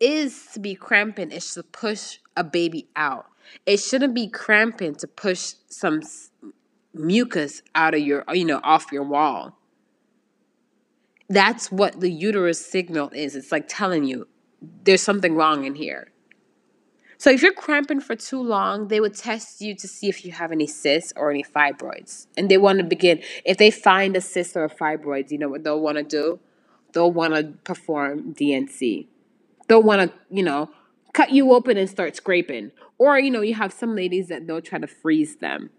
is 0.00 0.48
to 0.54 0.60
be 0.60 0.74
cramping 0.74 1.30
is 1.30 1.54
to 1.54 1.62
push 1.62 2.18
a 2.36 2.42
baby 2.42 2.88
out. 2.96 3.26
It 3.64 3.78
shouldn't 3.78 4.12
be 4.12 4.28
cramping 4.28 4.96
to 4.96 5.06
push 5.06 5.54
some 5.68 6.02
mucus 6.92 7.62
out 7.76 7.94
of 7.94 8.00
your, 8.00 8.24
you 8.32 8.44
know, 8.44 8.60
off 8.64 8.90
your 8.90 9.04
wall. 9.04 9.56
That's 11.28 11.70
what 11.70 12.00
the 12.00 12.10
uterus 12.10 12.64
signal 12.64 13.10
is. 13.10 13.36
It's 13.36 13.52
like 13.52 13.66
telling 13.68 14.04
you 14.04 14.26
there's 14.60 15.02
something 15.02 15.34
wrong 15.34 15.64
in 15.64 15.74
here. 15.74 16.12
So 17.18 17.30
if 17.30 17.42
you're 17.42 17.52
cramping 17.52 18.00
for 18.00 18.14
too 18.14 18.42
long, 18.42 18.88
they 18.88 19.00
would 19.00 19.14
test 19.14 19.60
you 19.60 19.74
to 19.76 19.88
see 19.88 20.08
if 20.08 20.24
you 20.24 20.32
have 20.32 20.52
any 20.52 20.66
cysts 20.66 21.12
or 21.16 21.30
any 21.30 21.42
fibroids. 21.42 22.26
And 22.36 22.50
they 22.50 22.58
want 22.58 22.78
to 22.78 22.84
begin, 22.84 23.22
if 23.44 23.56
they 23.56 23.70
find 23.70 24.16
a 24.16 24.20
cyst 24.20 24.56
or 24.56 24.64
a 24.64 24.70
fibroid, 24.70 25.30
you 25.30 25.38
know 25.38 25.48
what 25.48 25.64
they'll 25.64 25.80
want 25.80 25.96
to 25.96 26.02
do? 26.02 26.40
They'll 26.92 27.12
want 27.12 27.34
to 27.34 27.54
perform 27.64 28.32
D&C. 28.32 29.08
They'll 29.68 29.82
want 29.82 30.10
to, 30.10 30.18
you 30.30 30.42
know, 30.42 30.70
cut 31.14 31.30
you 31.30 31.52
open 31.52 31.78
and 31.78 31.88
start 31.88 32.16
scraping. 32.16 32.70
Or, 32.98 33.18
you 33.18 33.30
know, 33.30 33.40
you 33.40 33.54
have 33.54 33.72
some 33.72 33.96
ladies 33.96 34.28
that 34.28 34.46
they'll 34.46 34.60
try 34.60 34.78
to 34.78 34.86
freeze 34.86 35.36
them. 35.36 35.70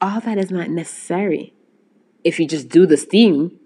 All 0.00 0.20
that 0.20 0.38
is 0.38 0.50
not 0.50 0.70
necessary 0.70 1.52
if 2.24 2.40
you 2.40 2.48
just 2.48 2.68
do 2.68 2.86
the 2.86 2.96
steam. 2.96 3.58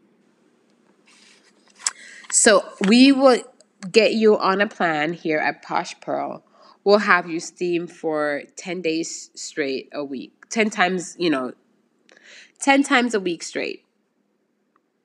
So 2.31 2.65
we 2.87 3.13
will 3.13 3.43
get 3.91 4.15
you 4.15 4.39
on 4.39 4.61
a 4.61 4.67
plan 4.67 5.13
here 5.13 5.39
at 5.39 5.63
Posh 5.63 5.99
Pearl. 6.01 6.45
We'll 6.85 6.99
have 6.99 7.29
you 7.29 7.41
steam 7.41 7.87
for 7.87 8.43
10 8.57 8.83
days 8.83 9.31
straight 9.35 9.89
a 9.93 10.05
week. 10.05 10.47
10 10.51 10.71
times 10.71 11.17
you 11.19 11.31
know 11.31 11.53
10 12.61 12.83
times 12.83 13.15
a 13.15 13.21
week 13.21 13.43
straight. 13.43 13.85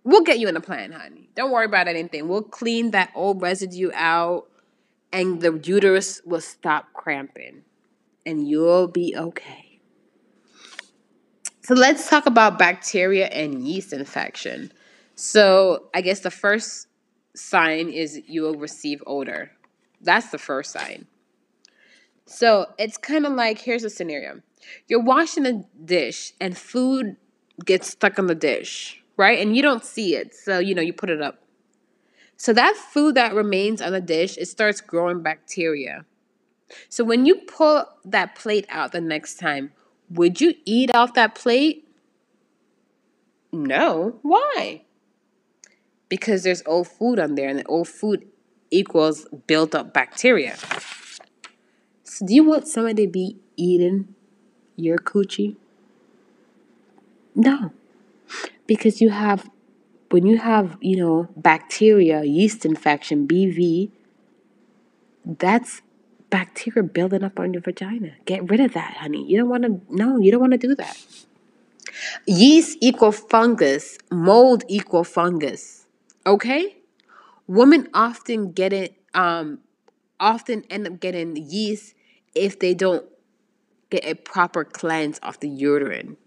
We'll 0.03 0.23
get 0.23 0.39
you 0.39 0.47
in 0.49 0.57
a 0.57 0.61
plan 0.61 0.91
honey. 0.91 1.29
Don't 1.35 1.51
worry 1.51 1.65
about 1.65 1.87
anything. 1.87 2.27
We'll 2.27 2.41
clean 2.41 2.91
that 2.91 3.11
old 3.15 3.41
residue 3.41 3.91
out 3.93 4.49
and 5.11 5.41
the 5.41 5.61
uterus 5.63 6.21
will 6.25 6.41
stop 6.41 6.91
cramping 6.93 7.61
and 8.25 8.47
you'll 8.47 8.87
be 8.87 9.15
okay. 9.15 9.79
So 11.61 11.75
let's 11.75 12.09
talk 12.09 12.25
about 12.25 12.59
bacteria 12.59 13.27
and 13.27 13.65
yeast 13.65 13.93
infection. 13.93 14.71
So 15.15 15.89
i 15.93 16.01
guess 16.01 16.21
the 16.21 16.31
first 16.31 16.88
sign 17.36 17.89
is 17.89 18.22
you 18.28 18.41
will 18.41 18.56
receive 18.56 19.04
odor 19.08 19.52
that's 20.02 20.30
the 20.30 20.38
first 20.38 20.72
sign 20.72 21.08
so 22.26 22.67
it's 22.78 22.98
kind 22.98 23.26
of 23.26 23.34
like 23.34 23.60
here's 23.60 23.84
a 23.84 23.89
scenario 23.89 24.41
you're 24.88 25.02
washing 25.02 25.46
a 25.46 25.63
dish 25.84 26.34
and 26.39 26.58
food 26.58 27.17
gets 27.65 27.89
stuck 27.89 28.19
on 28.19 28.28
the 28.28 28.36
dish, 28.36 29.02
right? 29.17 29.39
And 29.39 29.56
you 29.56 29.62
don't 29.62 29.84
see 29.84 30.15
it. 30.15 30.34
So, 30.36 30.60
you 30.60 30.76
know, 30.76 30.82
you 30.82 30.93
put 30.93 31.10
it 31.10 31.22
up. 31.22 31.39
So 32.38 32.52
that 32.54 32.76
food 32.76 33.15
that 33.15 33.34
remains 33.34 33.82
on 33.82 33.93
the 33.93 34.02
dish, 34.02 34.38
it 34.38 34.48
starts 34.48 34.82
growing 34.82 35.22
bacteria. 35.22 36.06
So 36.89 37.04
when 37.04 37.26
you 37.26 37.36
pull 37.36 37.86
that 38.06 38.36
plate 38.36 38.65
out 38.69 38.91
the 38.91 39.02
next 39.02 39.36
time, 39.36 39.72
would 40.10 40.41
you 40.41 40.56
eat 40.65 40.93
off 40.93 41.13
that 41.13 41.36
plate? 41.36 41.88
No. 43.52 44.19
Why? 44.24 44.84
Because 46.13 46.43
there's 46.43 46.62
old 46.67 46.88
food 46.88 47.17
on 47.17 47.34
there, 47.34 47.49
and 47.49 47.58
the 47.58 47.65
old 47.65 47.88
food 47.88 48.28
equals 48.69 49.26
built 49.47 49.73
up 49.73 49.95
bacteria. 49.95 50.56
So 52.04 52.28
do 52.28 52.36
you 52.36 52.43
want 52.43 52.67
somebody 52.67 53.08
to 53.08 53.12
be 53.12 53.38
eating 53.58 54.13
your 54.76 54.99
coochie? 54.99 55.56
No. 57.34 57.73
Because 58.67 59.02
you 59.02 59.10
have 59.10 59.49
when 60.12 60.28
you 60.28 60.38
have, 60.38 60.78
you 60.82 60.97
know, 60.97 61.30
bacteria, 61.36 62.23
yeast 62.23 62.63
infection, 62.63 63.28
BV, 63.28 63.89
that's 65.26 65.82
bacteria 66.30 66.84
building 66.84 67.23
up 67.23 67.39
on 67.39 67.56
your 67.56 67.63
vagina. 67.63 68.12
Get 68.26 68.47
rid 68.52 68.60
of 68.60 68.73
that, 68.73 68.97
honey. 68.97 69.26
You 69.26 69.39
don't 69.39 69.49
want 69.49 69.63
to 69.63 69.82
no, 69.89 70.19
you 70.19 70.32
don't 70.32 70.41
want 70.41 70.52
to 70.52 70.60
do 70.60 70.76
that. 70.76 70.95
Yeast 72.28 72.78
equal 72.82 73.12
fungus, 73.12 73.97
mold 74.12 74.63
equal 74.67 75.04
fungus. 75.04 75.83
Okay? 76.25 76.77
Women 77.47 77.89
often 77.93 78.51
get 78.51 78.73
it 78.73 78.95
um 79.13 79.59
often 80.19 80.63
end 80.69 80.88
up 80.88 80.99
getting 80.99 81.36
yeast 81.36 81.93
if 82.33 82.57
they 82.59 82.73
don't 82.73 83.05
get 83.89 84.05
a 84.05 84.15
proper 84.15 84.63
cleanse 84.63 85.19
of 85.19 85.39
the 85.39 85.49
uterine. 85.49 86.17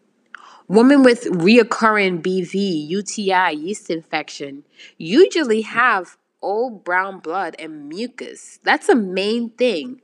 Women 0.69 1.03
with 1.03 1.25
reoccurring 1.25 2.23
BV, 2.23 2.89
UTI, 2.89 3.55
yeast 3.57 3.89
infection 3.89 4.65
usually 4.99 5.63
have 5.63 6.17
old 6.43 6.85
brown 6.85 7.21
blood 7.21 7.57
and 7.59 7.89
mucus. 7.89 8.59
That's 8.63 8.89
a 8.89 8.95
main 8.95 9.51
thing. 9.51 10.03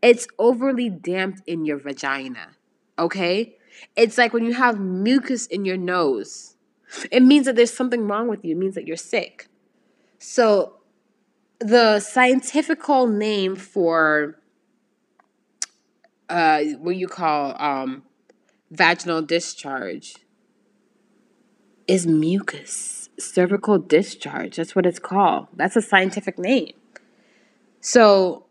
It's 0.00 0.26
overly 0.38 0.88
damped 0.88 1.42
in 1.46 1.64
your 1.64 1.78
vagina. 1.78 2.56
Okay? 2.98 3.56
It's 3.96 4.16
like 4.16 4.32
when 4.32 4.44
you 4.44 4.54
have 4.54 4.78
mucus 4.80 5.46
in 5.46 5.64
your 5.64 5.76
nose. 5.76 6.54
It 7.10 7.22
means 7.22 7.46
that 7.46 7.56
there's 7.56 7.72
something 7.72 8.06
wrong 8.08 8.28
with 8.28 8.44
you. 8.44 8.52
It 8.52 8.58
means 8.58 8.74
that 8.74 8.86
you're 8.86 8.96
sick. 8.96 9.48
So, 10.18 10.74
the 11.60 12.00
scientific 12.00 12.88
name 12.88 13.56
for 13.56 14.38
uh, 16.28 16.62
what 16.78 16.96
you 16.96 17.08
call 17.08 17.60
um, 17.60 18.02
vaginal 18.70 19.22
discharge 19.22 20.16
is 21.86 22.06
mucus, 22.06 23.08
cervical 23.18 23.78
discharge. 23.78 24.56
That's 24.56 24.76
what 24.76 24.86
it's 24.86 24.98
called. 24.98 25.48
That's 25.54 25.74
a 25.74 25.82
scientific 25.82 26.38
name. 26.38 26.74
So 27.80 28.46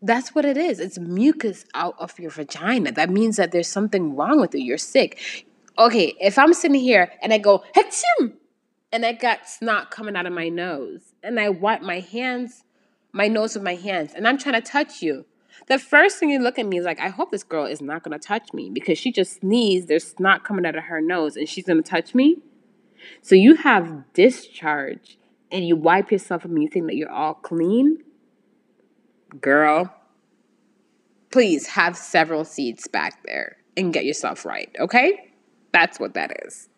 that's 0.00 0.34
what 0.34 0.44
it 0.46 0.56
is. 0.56 0.80
It's 0.80 0.98
mucus 0.98 1.66
out 1.74 1.94
of 1.98 2.18
your 2.18 2.30
vagina. 2.30 2.92
That 2.92 3.10
means 3.10 3.36
that 3.36 3.52
there's 3.52 3.68
something 3.68 4.16
wrong 4.16 4.40
with 4.40 4.54
you. 4.54 4.62
You're 4.62 4.78
sick. 4.78 5.46
Okay, 5.78 6.14
if 6.20 6.38
I'm 6.38 6.52
sitting 6.52 6.80
here 6.80 7.12
and 7.22 7.32
I 7.32 7.38
go, 7.38 7.64
Hachim! 7.76 8.34
and 8.92 9.06
I 9.06 9.12
got 9.12 9.48
snot 9.48 9.90
coming 9.90 10.16
out 10.16 10.26
of 10.26 10.32
my 10.32 10.48
nose, 10.48 11.14
and 11.22 11.38
I 11.38 11.48
wipe 11.48 11.80
my 11.80 12.00
hands, 12.00 12.64
my 13.12 13.28
nose 13.28 13.54
with 13.54 13.62
my 13.62 13.76
hands, 13.76 14.12
and 14.14 14.26
I'm 14.26 14.36
trying 14.36 14.60
to 14.60 14.60
touch 14.60 15.00
you 15.00 15.24
the 15.66 15.78
first 15.78 16.18
thing 16.18 16.30
you 16.30 16.40
look 16.40 16.58
at 16.58 16.66
me 16.66 16.78
is 16.78 16.84
like, 16.84 17.00
I 17.00 17.08
hope 17.08 17.30
this 17.30 17.42
girl 17.42 17.66
is 17.66 17.80
not 17.80 18.04
to 18.04 18.18
touch 18.18 18.52
me 18.52 18.70
because 18.70 18.98
she 18.98 19.12
just 19.12 19.40
sneezed. 19.40 19.88
There's 19.88 20.04
snot 20.04 20.44
coming 20.44 20.66
out 20.66 20.76
of 20.76 20.84
her 20.84 21.00
nose 21.00 21.36
and 21.36 21.48
she's 21.48 21.64
to 21.64 21.82
touch 21.82 22.14
me. 22.14 22.38
So 23.22 23.34
you 23.34 23.54
have 23.54 24.12
discharge 24.12 25.18
and 25.50 25.66
you 25.66 25.76
wipe 25.76 26.10
yourself 26.10 26.44
and 26.44 26.60
you 26.60 26.68
think 26.68 26.86
that 26.86 26.96
you're 26.96 27.10
all 27.10 27.34
clean. 27.34 27.98
Girl, 29.40 29.94
please 31.30 31.68
have 31.68 31.96
several 31.96 32.44
seats 32.44 32.88
back 32.88 33.22
there 33.24 33.56
and 33.76 33.92
get 33.92 34.04
yourself 34.04 34.44
right, 34.44 34.74
okay? 34.78 35.29
That's 35.72 36.00
what 36.00 36.14
that 36.14 36.32
is. 36.44 36.68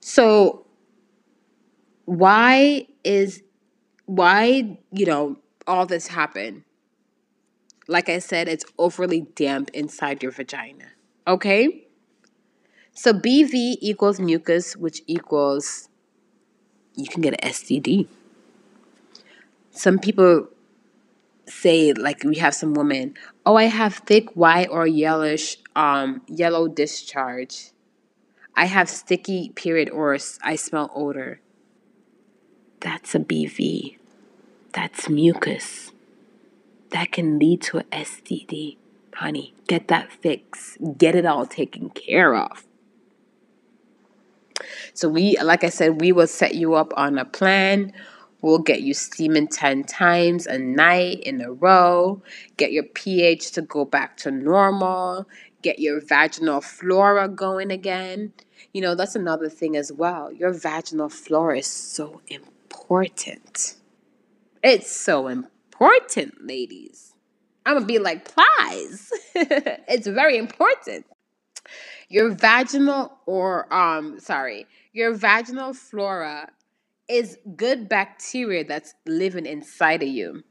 So, 0.00 0.66
why 2.04 2.86
is, 3.02 3.42
why, 4.04 4.78
you 4.92 5.06
know, 5.06 5.36
all 5.66 5.86
this 5.86 6.06
happen? 6.06 6.64
Like 7.88 8.08
I 8.08 8.18
said, 8.18 8.48
it's 8.48 8.64
overly 8.78 9.22
damp 9.34 9.70
inside 9.74 10.22
your 10.22 10.32
vagina. 10.32 10.86
Okay? 11.26 11.86
So 12.92 13.12
BV 13.12 13.76
equals 13.80 14.18
mucus, 14.18 14.74
which 14.74 15.02
equals 15.06 15.88
you 16.94 17.06
can 17.06 17.20
get 17.20 17.34
an 17.34 17.50
STD. 17.50 18.08
Some 19.70 19.98
people 19.98 20.48
say, 21.46 21.92
like 21.92 22.24
we 22.24 22.36
have 22.36 22.54
some 22.54 22.72
women, 22.72 23.14
oh, 23.44 23.56
I 23.56 23.64
have 23.64 23.96
thick 23.96 24.30
white 24.30 24.68
or 24.70 24.86
yellowish, 24.86 25.58
um, 25.76 26.22
yellow 26.26 26.66
discharge. 26.66 27.70
I 28.56 28.64
have 28.64 28.88
sticky 28.88 29.50
period 29.50 29.90
or 29.90 30.16
I 30.42 30.56
smell 30.56 30.90
odor. 30.94 31.40
That's 32.80 33.14
a 33.14 33.18
BV. 33.20 33.98
That's 34.72 35.08
mucus. 35.08 35.92
that 36.90 37.12
can 37.12 37.38
lead 37.38 37.60
to 37.62 37.78
an 37.78 37.84
STD. 37.92 38.76
Honey, 39.14 39.54
get 39.66 39.88
that 39.88 40.12
fixed. 40.12 40.78
Get 40.98 41.14
it 41.14 41.26
all 41.26 41.46
taken 41.46 41.90
care 41.90 42.34
of. 42.34 42.64
So 44.94 45.08
we 45.08 45.36
like 45.42 45.64
I 45.64 45.68
said, 45.68 46.00
we 46.00 46.12
will 46.12 46.26
set 46.26 46.54
you 46.54 46.74
up 46.74 46.92
on 46.96 47.18
a 47.18 47.24
plan. 47.24 47.92
We'll 48.42 48.58
get 48.58 48.82
you 48.82 48.94
steaming 48.94 49.48
10 49.48 49.84
times 49.84 50.46
a 50.46 50.58
night 50.58 51.20
in 51.20 51.40
a 51.40 51.52
row, 51.52 52.22
get 52.56 52.70
your 52.70 52.84
pH 52.84 53.52
to 53.52 53.62
go 53.62 53.84
back 53.84 54.16
to 54.18 54.30
normal, 54.30 55.26
get 55.66 55.80
your 55.80 56.00
vaginal 56.00 56.60
flora 56.60 57.28
going 57.28 57.72
again. 57.72 58.32
You 58.72 58.82
know, 58.82 58.94
that's 58.94 59.16
another 59.16 59.48
thing 59.48 59.76
as 59.76 59.90
well. 59.90 60.30
Your 60.30 60.52
vaginal 60.52 61.08
flora 61.08 61.58
is 61.58 61.66
so 61.66 62.20
important. 62.28 63.74
It's 64.62 64.88
so 64.88 65.26
important, 65.26 66.46
ladies. 66.46 67.14
I'm 67.64 67.74
gonna 67.74 67.86
be 67.86 67.98
like, 67.98 68.32
plies. 68.32 69.10
it's 69.34 70.06
very 70.06 70.38
important. 70.38 71.04
Your 72.08 72.30
vaginal 72.30 73.18
or 73.26 73.72
um 73.74 74.20
sorry, 74.20 74.66
your 74.92 75.14
vaginal 75.14 75.74
flora 75.74 76.48
is 77.08 77.38
good 77.56 77.88
bacteria 77.88 78.62
that's 78.64 78.94
living 79.04 79.46
inside 79.46 80.04
of 80.04 80.08
you. 80.08 80.44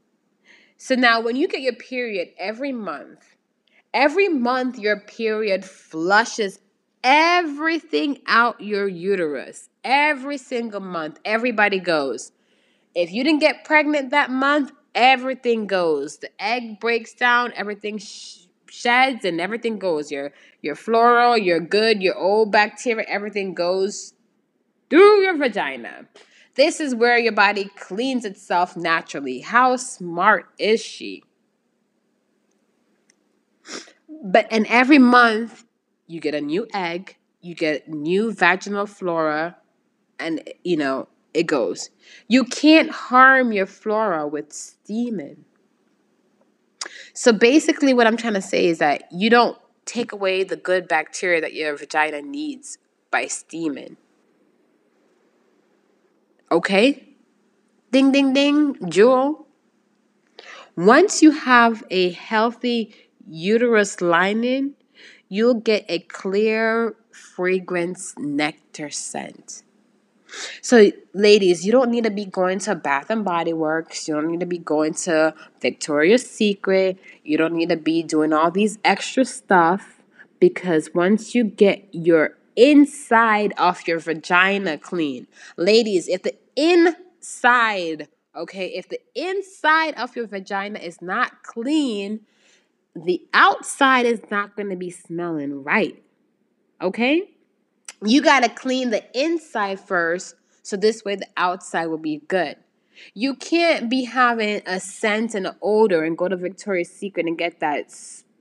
So 0.76 0.94
now 0.94 1.22
when 1.22 1.36
you 1.36 1.48
get 1.48 1.62
your 1.62 1.72
period 1.72 2.28
every 2.38 2.72
month, 2.72 3.35
every 3.94 4.28
month 4.28 4.78
your 4.78 5.00
period 5.00 5.64
flushes 5.64 6.58
everything 7.04 8.20
out 8.26 8.60
your 8.60 8.88
uterus. 8.88 9.68
Every 9.84 10.38
single 10.38 10.80
month, 10.80 11.20
everybody 11.24 11.78
goes. 11.78 12.32
If 12.94 13.12
you 13.12 13.24
didn't 13.24 13.40
get 13.40 13.64
pregnant 13.64 14.10
that 14.10 14.30
month, 14.30 14.72
everything 14.94 15.66
goes. 15.66 16.18
The 16.18 16.30
egg 16.40 16.80
breaks 16.80 17.14
down, 17.14 17.52
everything 17.54 17.98
sh- 17.98 18.46
sheds, 18.68 19.24
and 19.24 19.40
everything 19.40 19.78
goes. 19.78 20.10
Your 20.10 20.32
your 20.62 20.74
floral, 20.74 21.36
your 21.38 21.60
good, 21.60 22.02
your 22.02 22.16
old 22.16 22.52
bacteria, 22.52 23.04
everything 23.08 23.54
goes 23.54 24.14
through 24.90 25.22
your 25.22 25.36
vagina. 25.36 26.06
This 26.54 26.80
is 26.80 26.94
where 26.94 27.18
your 27.18 27.32
body 27.32 27.70
cleans 27.76 28.24
itself 28.24 28.76
naturally. 28.76 29.40
How 29.40 29.76
smart 29.76 30.46
is 30.58 30.82
she? 30.82 31.22
But 34.26 34.48
and 34.50 34.66
every 34.68 34.98
month 34.98 35.64
you 36.08 36.20
get 36.20 36.34
a 36.34 36.40
new 36.40 36.66
egg, 36.74 37.16
you 37.40 37.54
get 37.54 37.88
new 37.88 38.32
vaginal 38.32 38.86
flora, 38.86 39.56
and 40.18 40.42
you 40.64 40.76
know, 40.76 41.06
it 41.32 41.44
goes. 41.44 41.90
You 42.26 42.42
can't 42.42 42.90
harm 42.90 43.52
your 43.52 43.66
flora 43.66 44.26
with 44.26 44.52
steaming. 44.52 45.44
So 47.12 47.32
basically, 47.32 47.94
what 47.94 48.08
I'm 48.08 48.16
trying 48.16 48.34
to 48.34 48.42
say 48.42 48.66
is 48.66 48.78
that 48.78 49.04
you 49.12 49.30
don't 49.30 49.56
take 49.84 50.10
away 50.10 50.42
the 50.42 50.56
good 50.56 50.88
bacteria 50.88 51.40
that 51.40 51.54
your 51.54 51.76
vagina 51.76 52.20
needs 52.20 52.78
by 53.12 53.26
steaming. 53.26 53.96
Okay? 56.50 57.14
Ding, 57.92 58.10
ding, 58.10 58.32
ding, 58.32 58.90
jewel. 58.90 59.46
Once 60.76 61.22
you 61.22 61.30
have 61.30 61.84
a 61.90 62.10
healthy 62.10 63.05
uterus 63.28 64.00
lining, 64.00 64.74
you'll 65.28 65.60
get 65.60 65.84
a 65.88 66.00
clear 66.00 66.96
fragrance 67.10 68.14
nectar 68.18 68.90
scent. 68.90 69.62
So, 70.60 70.90
ladies, 71.14 71.64
you 71.64 71.72
don't 71.72 71.90
need 71.90 72.04
to 72.04 72.10
be 72.10 72.24
going 72.24 72.58
to 72.60 72.74
Bath 72.74 73.10
and 73.10 73.24
Body 73.24 73.52
Works. 73.52 74.08
You 74.08 74.14
don't 74.14 74.30
need 74.30 74.40
to 74.40 74.46
be 74.46 74.58
going 74.58 74.94
to 74.94 75.34
Victoria's 75.60 76.28
Secret. 76.28 76.98
You 77.24 77.38
don't 77.38 77.54
need 77.54 77.68
to 77.68 77.76
be 77.76 78.02
doing 78.02 78.32
all 78.32 78.50
these 78.50 78.78
extra 78.84 79.24
stuff 79.24 80.02
because 80.40 80.90
once 80.94 81.34
you 81.34 81.44
get 81.44 81.88
your 81.92 82.36
inside 82.56 83.52
of 83.56 83.86
your 83.86 83.98
vagina 83.98 84.78
clean, 84.78 85.26
ladies, 85.56 86.08
if 86.08 86.22
the 86.22 86.34
inside, 86.56 88.08
okay, 88.34 88.66
if 88.68 88.88
the 88.88 89.00
inside 89.14 89.94
of 89.94 90.16
your 90.16 90.26
vagina 90.26 90.78
is 90.78 91.00
not 91.00 91.42
clean, 91.42 92.20
the 93.04 93.22
outside 93.34 94.06
is 94.06 94.20
not 94.30 94.56
going 94.56 94.70
to 94.70 94.76
be 94.76 94.90
smelling 94.90 95.62
right. 95.62 96.02
Okay? 96.80 97.30
You 98.02 98.22
got 98.22 98.42
to 98.42 98.48
clean 98.48 98.90
the 98.90 99.04
inside 99.18 99.80
first 99.80 100.34
so 100.62 100.76
this 100.76 101.04
way 101.04 101.14
the 101.14 101.28
outside 101.36 101.86
will 101.86 101.98
be 101.98 102.22
good. 102.28 102.56
You 103.14 103.34
can't 103.34 103.90
be 103.90 104.04
having 104.04 104.62
a 104.66 104.80
scent 104.80 105.34
and 105.34 105.46
an 105.46 105.56
odor 105.62 106.02
and 106.02 106.16
go 106.16 106.28
to 106.28 106.36
Victoria's 106.36 106.90
Secret 106.90 107.26
and 107.26 107.36
get 107.38 107.60
that 107.60 107.92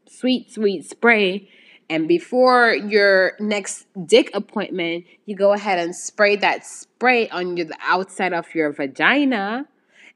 sweet, 0.09 0.51
sweet 0.51 0.85
spray. 0.85 1.49
And 1.89 2.07
before 2.07 2.73
your 2.73 3.33
next 3.39 3.85
dick 4.07 4.31
appointment, 4.33 5.05
you 5.25 5.35
go 5.35 5.53
ahead 5.53 5.77
and 5.77 5.95
spray 5.95 6.35
that 6.37 6.65
spray 6.65 7.29
on 7.29 7.57
your, 7.57 7.67
the 7.67 7.77
outside 7.81 8.33
of 8.33 8.55
your 8.55 8.71
vagina. 8.71 9.67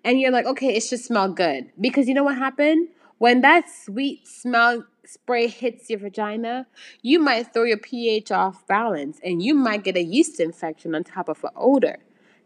And 0.03 0.19
you're 0.19 0.31
like, 0.31 0.45
okay, 0.45 0.75
it 0.75 0.81
should 0.81 1.01
smell 1.01 1.31
good. 1.31 1.71
Because 1.79 2.07
you 2.07 2.13
know 2.13 2.23
what 2.23 2.37
happened? 2.37 2.87
When 3.19 3.41
that 3.41 3.69
sweet 3.69 4.27
smell 4.27 4.85
spray 5.05 5.47
hits 5.47 5.89
your 5.89 5.99
vagina, 5.99 6.67
you 7.01 7.19
might 7.19 7.53
throw 7.53 7.63
your 7.63 7.77
pH 7.77 8.31
off 8.31 8.65
balance 8.65 9.19
and 9.23 9.41
you 9.41 9.53
might 9.53 9.83
get 9.83 9.97
a 9.97 10.03
yeast 10.03 10.39
infection 10.39 10.95
on 10.95 11.03
top 11.03 11.29
of 11.29 11.43
an 11.43 11.51
odor. 11.55 11.97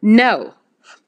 No. 0.01 0.55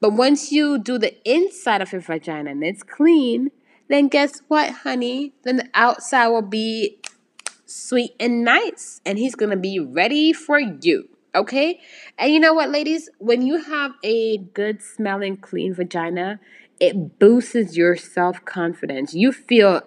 But 0.00 0.12
once 0.12 0.52
you 0.52 0.78
do 0.78 0.98
the 0.98 1.16
inside 1.28 1.82
of 1.82 1.92
your 1.92 2.00
vagina 2.00 2.50
and 2.52 2.64
it's 2.64 2.82
clean, 2.82 3.50
then 3.88 4.08
guess 4.08 4.40
what, 4.48 4.70
honey? 4.70 5.34
Then 5.42 5.56
the 5.56 5.68
outside 5.74 6.28
will 6.28 6.42
be 6.42 6.98
sweet 7.66 8.14
and 8.20 8.44
nice 8.44 9.00
and 9.04 9.18
he's 9.18 9.34
going 9.34 9.50
to 9.50 9.56
be 9.56 9.78
ready 9.80 10.32
for 10.32 10.58
you. 10.58 11.08
Okay? 11.34 11.80
And 12.18 12.32
you 12.32 12.40
know 12.40 12.54
what, 12.54 12.70
ladies? 12.70 13.10
When 13.18 13.42
you 13.42 13.62
have 13.62 13.92
a 14.02 14.38
good 14.38 14.80
smelling, 14.80 15.36
clean 15.36 15.74
vagina, 15.74 16.40
it 16.80 17.18
boosts 17.18 17.76
your 17.76 17.96
self 17.96 18.44
confidence. 18.44 19.14
You 19.14 19.32
feel 19.32 19.82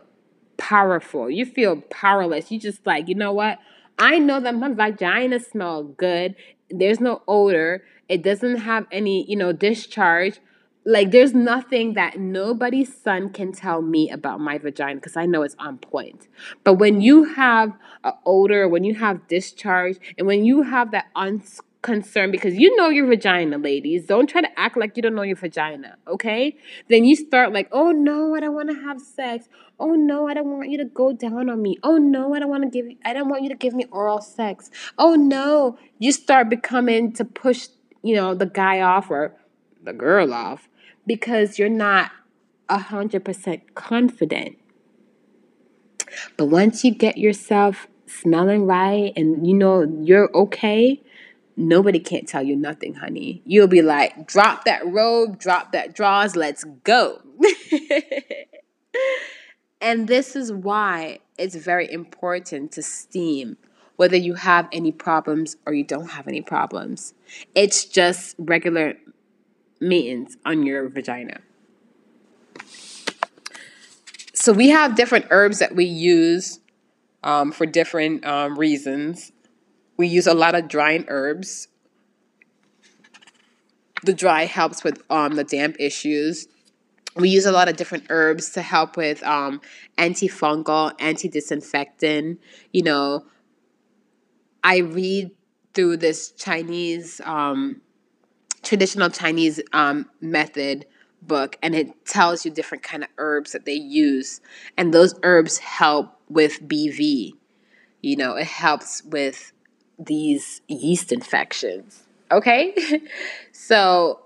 powerful. 0.57 1.29
You 1.29 1.45
feel 1.45 1.81
powerless. 1.89 2.51
You 2.51 2.59
just 2.59 2.85
like, 2.85 3.07
you 3.07 3.15
know 3.15 3.33
what? 3.33 3.59
I 3.97 4.19
know 4.19 4.39
that 4.39 4.55
my 4.55 4.73
vagina 4.73 5.39
smells 5.39 5.93
good. 5.97 6.35
There's 6.69 6.99
no 6.99 7.21
odor. 7.27 7.83
It 8.07 8.23
doesn't 8.23 8.57
have 8.57 8.85
any, 8.91 9.29
you 9.29 9.35
know, 9.35 9.51
discharge. 9.51 10.39
Like 10.85 11.11
there's 11.11 11.33
nothing 11.33 11.93
that 11.93 12.17
nobody's 12.17 12.95
son 12.95 13.29
can 13.31 13.51
tell 13.51 13.81
me 13.81 14.09
about 14.09 14.39
my 14.39 14.57
vagina 14.57 14.95
because 14.95 15.17
I 15.17 15.25
know 15.25 15.43
it's 15.43 15.55
on 15.59 15.77
point. 15.77 16.27
But 16.63 16.75
when 16.75 17.01
you 17.01 17.25
have 17.25 17.73
an 18.03 18.13
odor, 18.25 18.67
when 18.67 18.83
you 18.83 18.95
have 18.95 19.27
discharge, 19.27 19.97
and 20.17 20.25
when 20.25 20.45
you 20.45 20.63
have 20.63 20.91
that 20.91 21.07
uns 21.15 21.59
concern 21.81 22.29
because 22.31 22.55
you 22.55 22.75
know 22.75 22.89
your 22.89 23.07
vagina, 23.07 23.57
ladies. 23.57 24.05
Don't 24.05 24.27
try 24.27 24.41
to 24.41 24.59
act 24.59 24.77
like 24.77 24.97
you 24.97 25.03
don't 25.03 25.15
know 25.15 25.21
your 25.21 25.35
vagina, 25.35 25.97
okay? 26.07 26.57
Then 26.89 27.05
you 27.05 27.15
start 27.15 27.53
like, 27.53 27.69
oh 27.71 27.91
no, 27.91 28.35
I 28.35 28.41
don't 28.41 28.53
want 28.53 28.69
to 28.69 28.75
have 28.81 28.99
sex. 28.99 29.47
Oh 29.79 29.93
no, 29.93 30.27
I 30.27 30.33
don't 30.33 30.49
want 30.49 30.69
you 30.69 30.77
to 30.79 30.85
go 30.85 31.13
down 31.13 31.49
on 31.49 31.61
me. 31.61 31.77
Oh 31.83 31.97
no, 31.97 32.33
I 32.33 32.39
don't 32.39 32.49
want 32.49 32.63
to 32.63 32.69
give 32.69 32.97
I 33.05 33.13
don't 33.13 33.29
want 33.29 33.43
you 33.43 33.49
to 33.49 33.55
give 33.55 33.73
me 33.73 33.85
oral 33.91 34.21
sex. 34.21 34.69
Oh 34.97 35.15
no, 35.15 35.77
you 35.99 36.11
start 36.11 36.49
becoming 36.49 37.13
to 37.13 37.25
push, 37.25 37.67
you 38.01 38.15
know, 38.15 38.35
the 38.35 38.45
guy 38.45 38.81
off 38.81 39.09
or 39.09 39.35
the 39.81 39.93
girl 39.93 40.33
off 40.33 40.67
because 41.07 41.57
you're 41.57 41.69
not 41.69 42.11
hundred 42.69 43.25
percent 43.25 43.73
confident. 43.73 44.57
But 46.37 46.45
once 46.45 46.83
you 46.83 46.93
get 46.93 47.17
yourself 47.17 47.87
smelling 48.05 48.65
right 48.65 49.13
and 49.15 49.47
you 49.47 49.53
know 49.53 49.83
you're 50.01 50.29
okay, 50.35 51.01
nobody 51.59 51.99
can't 51.99 52.27
tell 52.27 52.43
you 52.43 52.55
nothing, 52.55 52.95
honey. 52.95 53.41
You'll 53.45 53.67
be 53.67 53.81
like, 53.81 54.27
drop 54.27 54.65
that 54.65 54.85
robe, 54.87 55.37
drop 55.37 55.71
that 55.73 55.93
drawers, 55.93 56.35
let's 56.35 56.63
go. 56.83 57.21
and 59.81 60.07
this 60.07 60.35
is 60.35 60.51
why 60.51 61.19
it's 61.37 61.55
very 61.55 61.91
important 61.91 62.71
to 62.73 62.81
steam, 62.81 63.57
whether 63.97 64.15
you 64.15 64.35
have 64.35 64.67
any 64.71 64.91
problems 64.91 65.57
or 65.65 65.73
you 65.73 65.83
don't 65.83 66.11
have 66.11 66.27
any 66.27 66.41
problems. 66.41 67.13
It's 67.53 67.85
just 67.85 68.35
regular 68.39 68.95
maintenance 69.81 70.37
on 70.45 70.65
your 70.65 70.89
vagina. 70.89 71.41
So 74.33 74.53
we 74.53 74.69
have 74.69 74.95
different 74.95 75.25
herbs 75.31 75.59
that 75.59 75.75
we 75.75 75.83
use 75.83 76.61
um, 77.23 77.51
for 77.51 77.65
different 77.65 78.25
um, 78.25 78.57
reasons. 78.57 79.33
We 79.99 80.07
use 80.07 80.27
a 80.27 80.33
lot 80.33 80.55
of 80.55 80.69
drying 80.69 81.03
herbs. 81.09 81.67
The 84.05 84.13
dry 84.13 84.45
helps 84.45 84.81
with 84.81 85.03
um, 85.09 85.35
the 85.35 85.43
damp 85.43 85.75
issues. 85.77 86.47
We 87.17 87.27
use 87.27 87.45
a 87.45 87.51
lot 87.51 87.67
of 87.67 87.75
different 87.75 88.05
herbs 88.09 88.51
to 88.51 88.61
help 88.61 88.95
with 88.95 89.21
um, 89.23 89.59
antifungal, 89.97 90.93
anti-disinfectant. 90.99 92.39
You 92.71 92.83
know, 92.83 93.25
I 94.63 94.77
read 94.77 95.31
through 95.73 95.97
this 95.97 96.31
Chinese, 96.31 97.19
um, 97.25 97.81
traditional 98.63 99.09
Chinese 99.09 99.59
um, 99.73 100.09
method 100.21 100.85
book 101.21 101.57
and 101.61 101.75
it 101.75 102.05
tells 102.05 102.45
you 102.45 102.51
different 102.51 102.85
kind 102.85 103.03
of 103.03 103.09
herbs 103.17 103.51
that 103.51 103.65
they 103.65 103.73
use 103.73 104.39
and 104.77 104.93
those 104.93 105.13
herbs 105.21 105.57
help 105.57 106.15
with 106.29 106.61
bv 106.63 107.33
you 108.01 108.15
know 108.15 108.37
it 108.37 108.47
helps 108.47 109.03
with 109.03 109.51
these 109.99 110.61
yeast 110.67 111.11
infections 111.11 112.03
okay? 112.31 112.75
So 113.51 114.21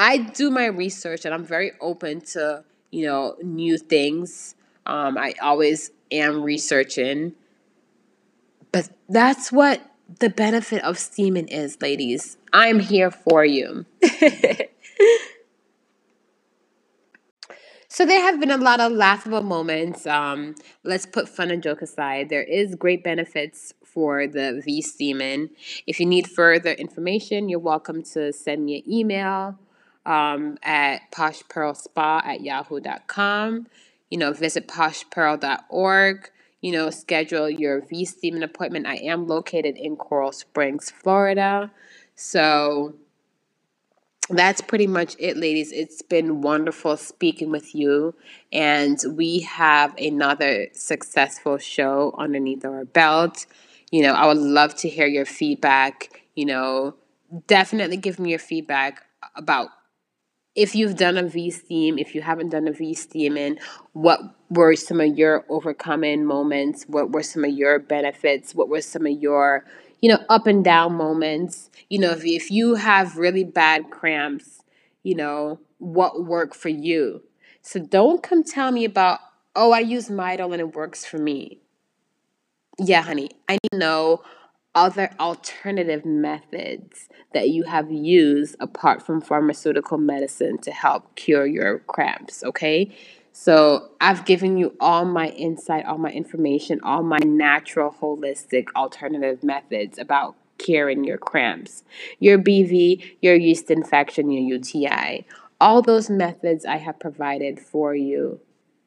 i 0.00 0.16
do 0.16 0.48
my 0.50 0.66
research 0.66 1.24
and 1.24 1.34
i'm 1.34 1.44
very 1.44 1.72
open 1.80 2.20
to 2.20 2.64
you 2.90 3.06
know 3.06 3.36
new 3.42 3.76
things. 3.76 4.54
Um, 4.86 5.18
i 5.18 5.34
always 5.42 5.90
am 6.10 6.42
researching. 6.42 7.34
But 8.72 8.90
that's 9.08 9.50
what 9.52 9.82
the 10.20 10.30
benefit 10.30 10.82
of 10.84 10.98
steaming 10.98 11.48
is 11.48 11.76
ladies. 11.82 12.38
I'm 12.52 12.80
here 12.80 13.10
for 13.10 13.44
you. 13.44 13.84
So 17.90 18.06
there 18.06 18.20
have 18.20 18.38
been 18.38 18.50
a 18.50 18.58
lot 18.58 18.78
of 18.78 18.92
laughable 18.92 19.42
moments. 19.42 20.06
Um, 20.06 20.54
let's 20.84 21.04
put 21.04 21.28
fun 21.28 21.50
and 21.50 21.60
joke 21.60 21.82
aside. 21.82 22.28
There 22.28 22.44
is 22.44 22.76
great 22.76 23.02
benefits 23.02 23.72
for 23.92 24.26
the 24.26 24.60
V 24.64 24.82
steaming. 24.82 25.50
If 25.86 26.00
you 26.00 26.06
need 26.06 26.28
further 26.28 26.72
information, 26.72 27.48
you're 27.48 27.58
welcome 27.58 28.02
to 28.14 28.32
send 28.32 28.64
me 28.64 28.78
an 28.78 28.92
email 28.92 29.58
um, 30.06 30.58
at 30.62 31.10
poshpearlspa 31.12 32.24
at 32.24 32.40
yahoo.com. 32.40 33.66
You 34.10 34.18
know, 34.18 34.32
visit 34.32 34.66
poshpearl.org. 34.68 36.30
You 36.60 36.72
know, 36.72 36.90
schedule 36.90 37.48
your 37.48 37.82
V 37.82 38.04
steaming 38.04 38.42
appointment. 38.42 38.86
I 38.86 38.96
am 38.96 39.26
located 39.26 39.76
in 39.76 39.96
Coral 39.96 40.32
Springs, 40.32 40.90
Florida. 40.90 41.70
So 42.16 42.94
that's 44.30 44.60
pretty 44.60 44.86
much 44.86 45.16
it, 45.18 45.36
ladies. 45.36 45.72
It's 45.72 46.02
been 46.02 46.42
wonderful 46.42 46.96
speaking 46.96 47.50
with 47.50 47.74
you, 47.74 48.14
and 48.52 48.98
we 49.12 49.40
have 49.40 49.96
another 49.96 50.68
successful 50.72 51.58
show 51.58 52.14
underneath 52.18 52.64
our 52.64 52.84
belt. 52.84 53.46
You 53.90 54.02
know, 54.02 54.12
I 54.12 54.26
would 54.26 54.36
love 54.38 54.74
to 54.76 54.88
hear 54.88 55.06
your 55.06 55.24
feedback. 55.24 56.22
You 56.34 56.46
know, 56.46 56.96
definitely 57.46 57.96
give 57.96 58.18
me 58.18 58.30
your 58.30 58.38
feedback 58.38 59.04
about 59.34 59.68
if 60.54 60.74
you've 60.74 60.96
done 60.96 61.16
a 61.16 61.22
V 61.22 61.50
steam, 61.50 61.98
if 61.98 62.14
you 62.14 62.22
haven't 62.22 62.50
done 62.50 62.66
a 62.66 62.72
V 62.72 62.94
steaming, 62.94 63.58
what 63.92 64.20
were 64.50 64.74
some 64.74 65.00
of 65.00 65.16
your 65.16 65.44
overcoming 65.48 66.24
moments? 66.24 66.84
What 66.88 67.12
were 67.12 67.22
some 67.22 67.44
of 67.44 67.52
your 67.52 67.78
benefits? 67.78 68.54
What 68.54 68.68
were 68.68 68.80
some 68.80 69.06
of 69.06 69.12
your 69.12 69.64
you 70.00 70.08
know, 70.08 70.24
up 70.28 70.46
and 70.46 70.64
down 70.64 70.94
moments. 70.94 71.70
You 71.88 71.98
know, 71.98 72.10
if, 72.10 72.24
if 72.24 72.50
you 72.50 72.76
have 72.76 73.16
really 73.16 73.44
bad 73.44 73.90
cramps, 73.90 74.62
you 75.02 75.14
know, 75.14 75.58
what 75.78 76.24
worked 76.24 76.54
for 76.54 76.68
you. 76.68 77.22
So 77.62 77.80
don't 77.80 78.22
come 78.22 78.44
tell 78.44 78.70
me 78.70 78.84
about, 78.84 79.18
oh, 79.56 79.72
I 79.72 79.80
use 79.80 80.08
Midol 80.08 80.52
and 80.52 80.60
it 80.60 80.74
works 80.74 81.04
for 81.04 81.18
me. 81.18 81.58
Yeah, 82.78 83.02
honey, 83.02 83.30
I 83.48 83.54
need 83.54 83.72
to 83.72 83.78
know 83.78 84.22
other 84.74 85.10
alternative 85.18 86.04
methods 86.04 87.08
that 87.34 87.48
you 87.48 87.64
have 87.64 87.90
used 87.90 88.54
apart 88.60 89.02
from 89.02 89.20
pharmaceutical 89.20 89.98
medicine 89.98 90.58
to 90.58 90.70
help 90.70 91.16
cure 91.16 91.46
your 91.46 91.80
cramps, 91.80 92.44
okay? 92.44 92.94
So 93.32 93.90
I've 94.00 94.24
given 94.24 94.56
you 94.56 94.76
all 94.78 95.04
my 95.04 95.28
insight, 95.30 95.86
all 95.86 95.98
my 95.98 96.10
information, 96.10 96.80
all 96.84 97.02
my 97.02 97.18
natural, 97.18 97.94
holistic, 98.00 98.66
alternative 98.76 99.42
methods 99.42 99.98
about 99.98 100.36
curing 100.58 101.02
your 101.02 101.18
cramps, 101.18 101.82
your 102.20 102.38
BV, 102.38 103.16
your 103.20 103.34
yeast 103.34 103.70
infection, 103.70 104.30
your 104.30 104.42
UTI. 104.42 105.24
All 105.60 105.82
those 105.82 106.08
methods 106.08 106.64
I 106.64 106.76
have 106.76 107.00
provided 107.00 107.58
for 107.58 107.94
you 107.94 108.40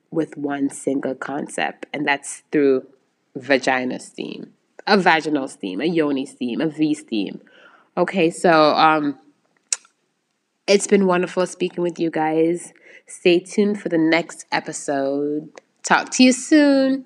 with 0.10 0.38
one 0.38 0.70
single 0.70 1.16
concept, 1.16 1.86
and 1.94 2.08
that's 2.08 2.44
through 2.52 2.88
vagina 3.36 4.00
steam, 4.00 4.54
a 4.88 4.98
vaginal 4.98 5.48
steam, 5.48 5.82
a 5.82 5.86
yoni 5.86 6.26
steam, 6.26 6.62
a 6.62 6.68
V 6.68 6.94
steam. 6.94 7.42
Okay, 7.98 8.30
so 8.30 8.52
um, 8.76 9.18
it's 10.68 10.88
been 10.88 11.06
wonderful 11.06 11.46
speaking 11.46 11.84
with 11.84 12.00
you 12.00 12.10
guys. 12.10 12.74
Stay 13.08 13.40
tuned 13.40 13.82
for 13.82 13.90
the 13.90 13.98
next 13.98 14.46
episode. 14.52 15.50
Talk 15.84 16.10
to 16.12 16.24
you 16.24 16.32
soon. 16.32 17.06